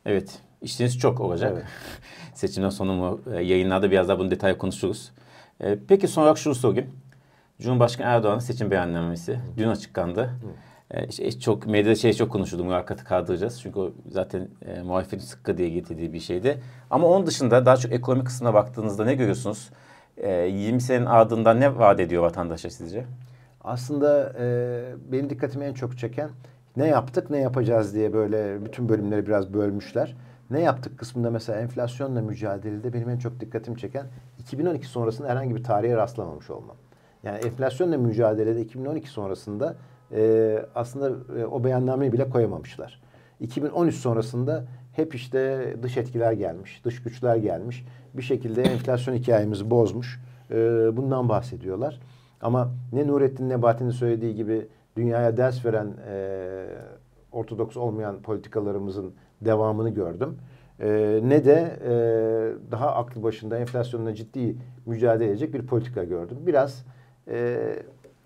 Evet. 0.06 0.40
İşiniz 0.62 1.00
çok 1.00 1.20
olacak. 1.20 1.52
Evet. 1.54 1.66
Seçimden 2.34 2.70
sonra 2.70 2.94
mı 2.94 3.20
e, 3.34 3.44
yayınlarda 3.44 3.92
biraz 3.92 4.08
daha 4.08 4.20
bunu 4.20 4.32
detay 4.32 4.58
konuşuruz. 4.58 5.12
E, 5.62 5.80
peki 5.88 6.08
son 6.08 6.22
olarak 6.22 6.38
şunu 6.38 6.56
sorayım. 6.56 6.90
Cumhurbaşkanı 7.62 8.08
Erdoğan'ın 8.08 8.40
seçim 8.40 8.72
beyannamesi 8.72 9.34
Hı. 9.34 9.40
dün 9.58 9.68
açıklandı. 9.68 10.24
Hı. 10.24 10.30
E, 10.92 11.08
işte 11.08 11.40
çok 11.40 11.68
medyada 11.68 11.96
şey 11.96 12.14
çok 12.14 12.32
konuşuldu. 12.32 12.64
Mülakatı 12.64 13.04
kaldıracağız. 13.04 13.62
Çünkü 13.62 13.80
o 13.80 13.92
zaten 14.10 14.48
e, 14.66 14.82
muhalefetin 14.82 15.26
sıkkı 15.26 15.58
diye 15.58 15.70
getirdiği 15.70 16.14
bir 16.14 16.20
şeydi. 16.20 16.62
Ama 16.90 17.08
onun 17.08 17.28
dışında 17.28 17.66
daha 17.66 17.78
çok 17.78 17.92
ekonomi 17.92 18.24
kısmına 18.24 18.54
baktığınızda 18.54 19.06
ne 19.06 19.16
görüyorsunuz? 19.16 19.70
E, 20.18 20.32
20 20.32 20.82
senenin 20.82 21.06
ardından 21.06 21.60
ne 21.60 21.78
vaat 21.78 22.00
ediyor 22.00 22.24
vatandaşa 22.24 22.70
sizce? 22.70 23.06
Aslında 23.64 24.34
e, 24.40 24.46
benim 25.12 25.30
dikkatimi 25.30 25.66
en 25.66 25.74
çok 25.74 25.98
çeken 25.98 26.30
ne 26.78 26.88
yaptık 26.88 27.30
ne 27.30 27.38
yapacağız 27.38 27.94
diye 27.96 28.14
böyle 28.14 28.66
bütün 28.66 28.90
bölümleri 28.90 29.28
biraz 29.28 29.54
bölmüşler. 29.54 30.16
Ne 30.50 30.62
yaptık 30.62 31.00
kısmında 31.00 31.32
mesela 31.32 31.60
enflasyonla 31.60 32.22
mücadelede 32.22 32.94
benim 32.94 33.10
en 33.10 33.18
çok 33.18 33.40
dikkatimi 33.40 33.78
çeken 33.78 34.06
2012 34.40 34.88
sonrasında 34.88 35.28
herhangi 35.28 35.56
bir 35.56 35.64
tarihe 35.64 35.96
rastlamamış 35.96 36.50
olmam. 36.50 36.76
Yani 37.24 37.38
enflasyonla 37.38 37.98
mücadelede 37.98 38.62
2012 38.62 39.10
sonrasında 39.10 39.76
e, 40.12 40.66
aslında 40.76 41.40
e, 41.40 41.46
o 41.46 41.64
beyannameyi 41.64 42.14
bile 42.14 42.30
koyamamışlar. 42.30 43.02
2013 43.40 43.96
sonrasında 43.96 44.66
hep 44.94 45.16
işte 45.16 45.74
dış 45.84 45.98
etkiler 45.98 46.32
gelmiş, 46.32 46.82
dış 46.86 47.04
güçler 47.04 47.36
gelmiş. 47.36 47.86
Bir 48.14 48.22
şekilde 48.22 48.62
enflasyon 48.62 49.16
hikayemizi 49.16 49.70
bozmuş. 49.70 50.22
E, 50.52 50.56
bundan 50.98 51.30
bahsediyorlar. 51.30 52.00
Ama 52.42 52.72
ne 52.94 53.08
Nurettin 53.08 53.50
Nebati'nin 53.50 53.92
söylediği 53.92 54.36
gibi 54.36 54.68
dünyaya 55.00 55.38
ders 55.38 55.66
veren 55.66 55.94
e, 56.10 56.66
ortodoks 57.32 57.78
olmayan 57.78 58.22
politikalarımızın 58.22 59.14
devamını 59.42 59.90
gördüm. 59.90 60.38
E, 60.80 61.20
ne 61.24 61.46
de 61.46 61.80
e, 61.86 61.92
daha 62.72 62.96
aklı 62.96 63.24
başında 63.24 63.58
enflasyonla 63.58 64.16
ciddi 64.16 64.56
mücadele 64.86 65.30
edecek 65.30 65.54
bir 65.54 65.66
politika 65.68 66.04
gördüm. 66.04 66.38
Biraz 66.48 66.86
e, 67.28 67.60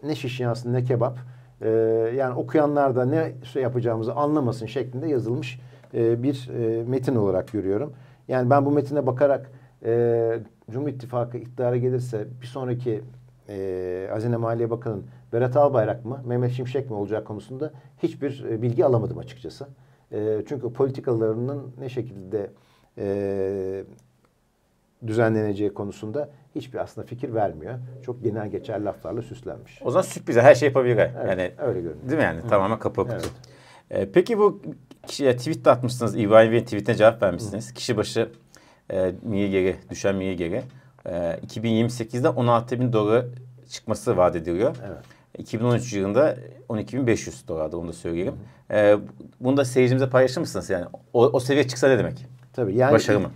ne 0.03 0.15
şiş 0.15 0.39
yansın 0.39 0.73
ne 0.73 0.83
kebap. 0.83 1.17
E, 1.61 1.69
yani 2.15 2.35
okuyanlar 2.35 2.95
da 2.95 3.05
ne 3.05 3.31
şey 3.43 3.63
yapacağımızı 3.63 4.13
anlamasın 4.13 4.65
şeklinde 4.65 5.07
yazılmış 5.07 5.59
e, 5.93 6.23
bir 6.23 6.49
e, 6.59 6.83
metin 6.83 7.15
olarak 7.15 7.51
görüyorum. 7.51 7.93
Yani 8.27 8.49
ben 8.49 8.65
bu 8.65 8.71
metine 8.71 9.07
bakarak 9.07 9.51
e, 9.85 10.39
Cumhur 10.71 10.89
İttifakı 10.89 11.37
iktidara 11.37 11.77
gelirse 11.77 12.27
bir 12.41 12.47
sonraki 12.47 13.01
e, 13.49 14.07
Hazine 14.11 14.37
Maliye 14.37 14.69
Bakanı'nın 14.69 15.05
Berat 15.33 15.57
Albayrak 15.57 16.05
mı, 16.05 16.21
Mehmet 16.25 16.51
Şimşek 16.51 16.89
mi 16.89 16.95
olacak 16.95 17.27
konusunda 17.27 17.71
hiçbir 18.03 18.45
e, 18.49 18.61
bilgi 18.61 18.85
alamadım 18.85 19.17
açıkçası. 19.17 19.67
E, 20.11 20.43
çünkü 20.47 20.73
politikalarının 20.73 21.73
ne 21.79 21.89
şekilde 21.89 22.51
e, 22.97 23.83
düzenleneceği 25.07 25.73
konusunda 25.73 26.29
hiçbir 26.55 26.79
aslında 26.79 27.07
fikir 27.07 27.33
vermiyor. 27.33 27.79
Çok 28.05 28.23
genel 28.23 28.49
geçer 28.49 28.81
laflarla 28.81 29.21
süslenmiş. 29.21 29.81
O 29.85 29.91
zaman 29.91 30.03
sürprize 30.03 30.41
her 30.41 30.55
şey 30.55 30.67
yapabilir. 30.67 30.97
Evet, 30.97 31.15
yani 31.29 31.51
öyle 31.57 31.81
görünüyor. 31.81 32.09
Değil 32.09 32.17
mi 32.17 32.23
yani? 32.23 32.41
Hı. 32.41 32.47
Tamamen 32.47 32.79
kutu. 32.79 33.07
Evet. 33.89 34.09
Peki 34.13 34.37
bu 34.37 34.61
kişiye 35.07 35.37
tweet 35.37 35.65
de 35.65 35.71
atmışsınız. 35.71 36.15
İbrahim 36.15 36.51
Bey'in 36.51 36.63
tweetine 36.63 36.95
cevap 36.95 37.23
vermişsiniz. 37.23 37.69
Hı. 37.69 37.73
Kişi 37.73 37.97
başı 37.97 38.29
e, 38.91 39.13
miye 39.21 39.47
geri, 39.47 39.75
düşen 39.89 40.15
miye 40.15 40.33
geri. 40.33 40.63
E, 41.05 41.11
2028'de 41.47 42.29
16 42.29 42.79
bin 42.79 42.93
dolar 42.93 43.25
çıkması 43.69 44.17
vaat 44.17 44.35
ediliyor. 44.35 44.75
Evet. 44.87 44.97
2013 45.37 45.93
yılında 45.93 46.37
12.500 46.69 47.47
dolardı 47.47 47.77
onu 47.77 47.87
da 47.87 47.93
söyleyelim. 47.93 48.33
Ee, 48.71 48.97
bunu 49.39 49.57
da 49.57 49.65
seyircimize 49.65 50.09
paylaşır 50.09 50.41
mısınız? 50.41 50.69
Yani 50.69 50.85
o, 51.13 51.25
o 51.25 51.39
seviye 51.39 51.67
çıksa 51.67 51.87
ne 51.87 51.97
demek? 51.97 52.25
Tabii 52.53 52.75
yani 52.75 52.93
Başarı 52.93 53.19
mı? 53.19 53.29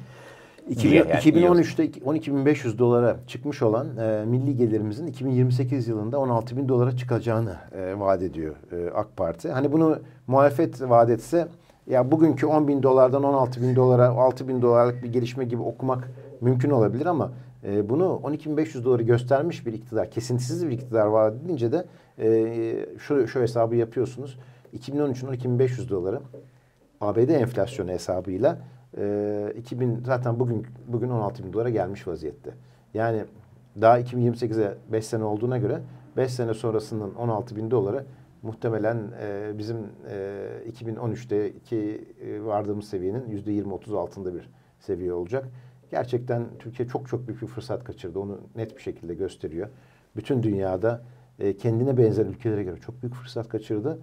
2000, 0.70 0.96
yani 0.96 1.10
2013'te 1.12 1.86
12.500 1.86 2.78
dolara 2.78 3.18
çıkmış 3.28 3.62
olan 3.62 3.98
e, 3.98 4.26
milli 4.26 4.58
gelirimizin 4.58 5.08
2028 5.08 5.88
yılında 5.88 6.18
16.000 6.18 6.68
dolara 6.68 6.98
çıkacağını 6.98 7.56
e, 7.76 8.00
vaat 8.00 8.22
ediyor 8.22 8.56
e, 8.72 8.92
AK 8.92 9.18
Parti. 9.18 9.52
Hani 9.52 9.72
bunu 9.72 10.00
muhalefet 10.28 10.82
vaat 10.82 11.10
etse 11.10 11.48
ya 11.88 12.12
bugünkü 12.12 12.46
10.000 12.46 12.84
dolardan 12.84 13.24
16.000 13.24 13.76
dolara 13.76 14.06
6.000 14.06 14.62
dolarlık 14.62 15.04
bir 15.04 15.14
gelişme 15.14 15.46
gibi 15.46 15.62
okumak 15.62 16.12
mümkün 16.42 16.70
olabilir 16.70 17.06
ama 17.06 17.32
e, 17.68 17.90
bunu 17.90 18.22
12.500 18.24 18.84
doları 18.84 19.04
göstermiş 19.04 19.66
bir 19.66 19.74
iktidar, 19.74 20.12
kesintisiz 20.12 20.68
bir 20.68 20.72
iktidar 20.72 21.06
var 21.06 21.32
edince 21.32 21.72
de 21.72 21.86
e, 22.20 23.00
şu, 23.00 23.28
şu 23.28 23.42
hesabı 23.42 23.76
yapıyorsunuz. 23.76 24.40
2013'ün 24.78 25.58
12.500 25.60 25.90
doları 25.90 26.20
ABD 27.02 27.30
enflasyonu 27.30 27.92
hesabıyla 27.92 28.58
e, 28.98 29.54
2000 29.58 30.04
zaten 30.06 30.40
bugün 30.40 30.68
bugün 30.88 31.10
16.000 31.10 31.54
dolara 31.54 31.70
gelmiş 31.70 32.08
vaziyette. 32.08 32.54
Yani 32.94 33.24
daha 33.82 34.00
2028'e 34.00 34.78
5 34.92 35.06
sene 35.06 35.24
olduğuna 35.24 35.58
göre 35.58 35.82
5 36.18 36.34
sene 36.34 36.54
sonrasının 36.54 37.12
16.000 37.14 37.72
doları 37.72 38.06
muhtemelen 38.42 39.12
e, 39.22 39.58
bizim 39.58 39.78
e, 40.10 40.72
2013'teki 40.72 42.06
e, 42.22 42.44
vardığımız 42.44 42.88
seviyenin 42.90 43.44
%20-30 43.44 43.98
altında 43.98 44.36
bir 44.36 44.50
seviye 44.80 45.14
olacak. 45.14 45.46
Gerçekten 45.92 46.46
Türkiye 46.60 46.88
çok 46.88 47.08
çok 47.08 47.28
büyük 47.28 47.42
bir 47.42 47.48
fırsat 47.48 47.84
kaçırdı. 47.84 48.20
Onu 48.20 48.40
net 48.56 48.78
bir 48.78 48.82
şekilde 48.82 49.14
gösteriyor. 49.14 49.70
Bütün 50.16 50.44
dünyada 50.44 51.02
e, 51.40 51.58
kendine 51.58 51.98
benzer 51.98 52.26
ülkelere 52.26 52.64
göre 52.64 52.80
çok 52.80 53.02
büyük 53.02 53.16
fırsat 53.16 53.50
kaçırdı. 53.50 54.00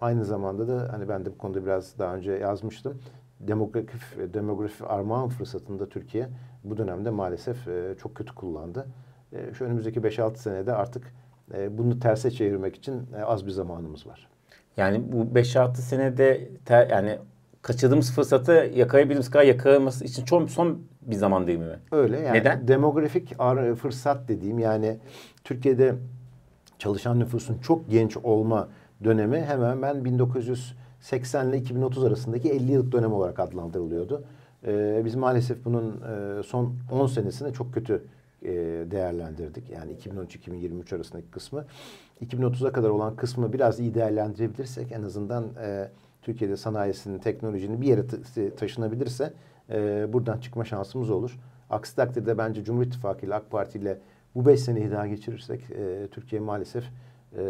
Aynı 0.00 0.24
zamanda 0.24 0.68
da 0.68 0.92
hani 0.92 1.08
ben 1.08 1.24
de 1.24 1.30
bu 1.30 1.38
konuda 1.38 1.64
biraz 1.64 1.98
daha 1.98 2.16
önce 2.16 2.32
yazmıştım. 2.32 2.98
Demografik, 3.40 4.34
demografik 4.34 4.90
armağan 4.90 5.28
fırsatını 5.28 5.80
da 5.80 5.88
Türkiye 5.88 6.28
bu 6.64 6.76
dönemde 6.76 7.10
maalesef 7.10 7.68
e, 7.68 7.94
çok 7.98 8.14
kötü 8.14 8.34
kullandı. 8.34 8.86
E, 9.32 9.54
şu 9.54 9.64
önümüzdeki 9.64 10.00
5-6 10.00 10.36
senede 10.36 10.72
artık 10.72 11.12
e, 11.54 11.78
bunu 11.78 11.98
terse 11.98 12.30
çevirmek 12.30 12.76
için 12.76 13.06
e, 13.18 13.22
az 13.22 13.46
bir 13.46 13.50
zamanımız 13.50 14.06
var. 14.06 14.28
Yani 14.76 15.12
bu 15.12 15.38
5-6 15.38 15.74
senede 15.74 16.48
ter, 16.64 16.90
yani 16.90 17.18
kaçırdığımız 17.66 18.12
fırsatı 18.12 18.52
yakalayabildiğimiz 18.52 19.30
kadar 19.30 19.44
yakalaması 19.44 20.04
için 20.04 20.24
çok 20.24 20.50
son 20.50 20.78
bir 21.02 21.14
zaman 21.14 21.46
değil 21.46 21.58
mi? 21.58 21.78
Öyle 21.92 22.20
yani 22.20 22.38
Neden? 22.38 22.68
demografik 22.68 23.36
fırsat 23.76 24.28
dediğim 24.28 24.58
yani 24.58 24.98
Türkiye'de 25.44 25.94
çalışan 26.78 27.20
nüfusun 27.20 27.58
çok 27.58 27.90
genç 27.90 28.16
olma 28.16 28.68
dönemi 29.04 29.40
hemen 29.40 29.82
ben 29.82 30.04
1980 30.04 31.48
ile 31.48 31.58
2030 31.58 32.04
arasındaki 32.04 32.50
50 32.50 32.72
yıllık 32.72 32.92
dönem 32.92 33.12
olarak 33.12 33.40
adlandırılıyordu. 33.40 34.24
Ee, 34.66 35.02
biz 35.04 35.14
maalesef 35.14 35.64
bunun 35.64 35.90
e, 35.90 36.42
son 36.42 36.74
10 36.90 37.06
senesini 37.06 37.52
çok 37.52 37.74
kötü 37.74 38.04
e, 38.42 38.52
değerlendirdik. 38.90 39.70
Yani 39.70 39.92
2013-2023 39.92 40.96
arasındaki 40.96 41.30
kısmı. 41.30 41.64
2030'a 42.26 42.72
kadar 42.72 42.88
olan 42.88 43.16
kısmı 43.16 43.52
biraz 43.52 43.80
iyi 43.80 43.94
değerlendirebilirsek 43.94 44.92
en 44.92 45.02
azından 45.02 45.44
e, 45.62 45.88
Türkiye'de 46.26 46.56
sanayisinin, 46.56 47.18
teknolojinin 47.18 47.80
bir 47.80 47.86
yere 47.86 48.06
ta- 48.06 48.56
taşınabilirse 48.56 49.32
e, 49.70 50.06
buradan 50.12 50.38
çıkma 50.38 50.64
şansımız 50.64 51.10
olur. 51.10 51.38
Aksi 51.70 51.96
takdirde 51.96 52.38
bence 52.38 52.64
Cumhur 52.64 52.82
İttifakı 52.82 53.26
ile 53.26 53.34
AK 53.34 53.50
Parti 53.50 53.78
ile 53.78 53.98
bu 54.34 54.46
beş 54.46 54.60
seneyi 54.60 54.90
daha 54.90 55.06
geçirirsek 55.06 55.60
e, 55.70 56.08
Türkiye 56.10 56.40
maalesef 56.40 56.84
e, 57.38 57.42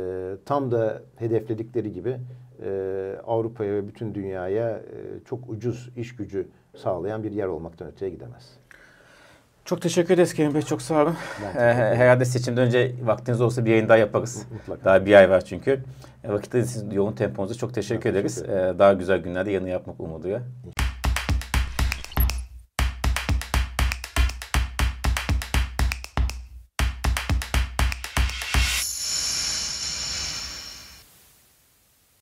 tam 0.44 0.70
da 0.70 1.02
hedefledikleri 1.16 1.92
gibi 1.92 2.16
e, 2.62 3.16
Avrupa'ya 3.26 3.72
ve 3.74 3.88
bütün 3.88 4.14
dünyaya 4.14 4.70
e, 4.70 4.80
çok 5.24 5.50
ucuz 5.50 5.90
iş 5.96 6.16
gücü 6.16 6.48
sağlayan 6.76 7.22
bir 7.24 7.32
yer 7.32 7.46
olmaktan 7.46 7.88
öteye 7.88 8.10
gidemez. 8.10 8.58
Çok 9.66 9.82
teşekkür 9.82 10.14
ederiz 10.14 10.34
Kerim 10.34 10.54
Bey. 10.54 10.62
Çok 10.62 10.82
sağ 10.82 11.02
olun. 11.02 11.16
Ee, 11.56 11.60
herhalde 11.72 12.24
seçimden 12.24 12.66
önce 12.66 12.92
vaktiniz 13.04 13.40
olsa 13.40 13.64
bir 13.64 13.70
yayın 13.70 13.88
daha 13.88 13.96
yaparız. 13.98 14.42
Mutlaka. 14.52 14.84
Daha 14.84 15.06
bir 15.06 15.14
ay 15.14 15.30
var 15.30 15.44
çünkü. 15.44 15.80
E, 16.24 16.32
vakitte 16.32 16.64
yoğun 16.92 17.12
temponuza 17.12 17.54
çok 17.54 17.74
teşekkür 17.74 18.04
Ben 18.04 18.10
ederiz. 18.14 18.34
teşekkür. 18.34 18.52
Ee, 18.56 18.78
daha 18.78 18.92
güzel 18.92 19.18
günlerde 19.18 19.50
yanı 19.50 19.68
yapmak 19.68 20.00
umuduyla. 20.00 20.42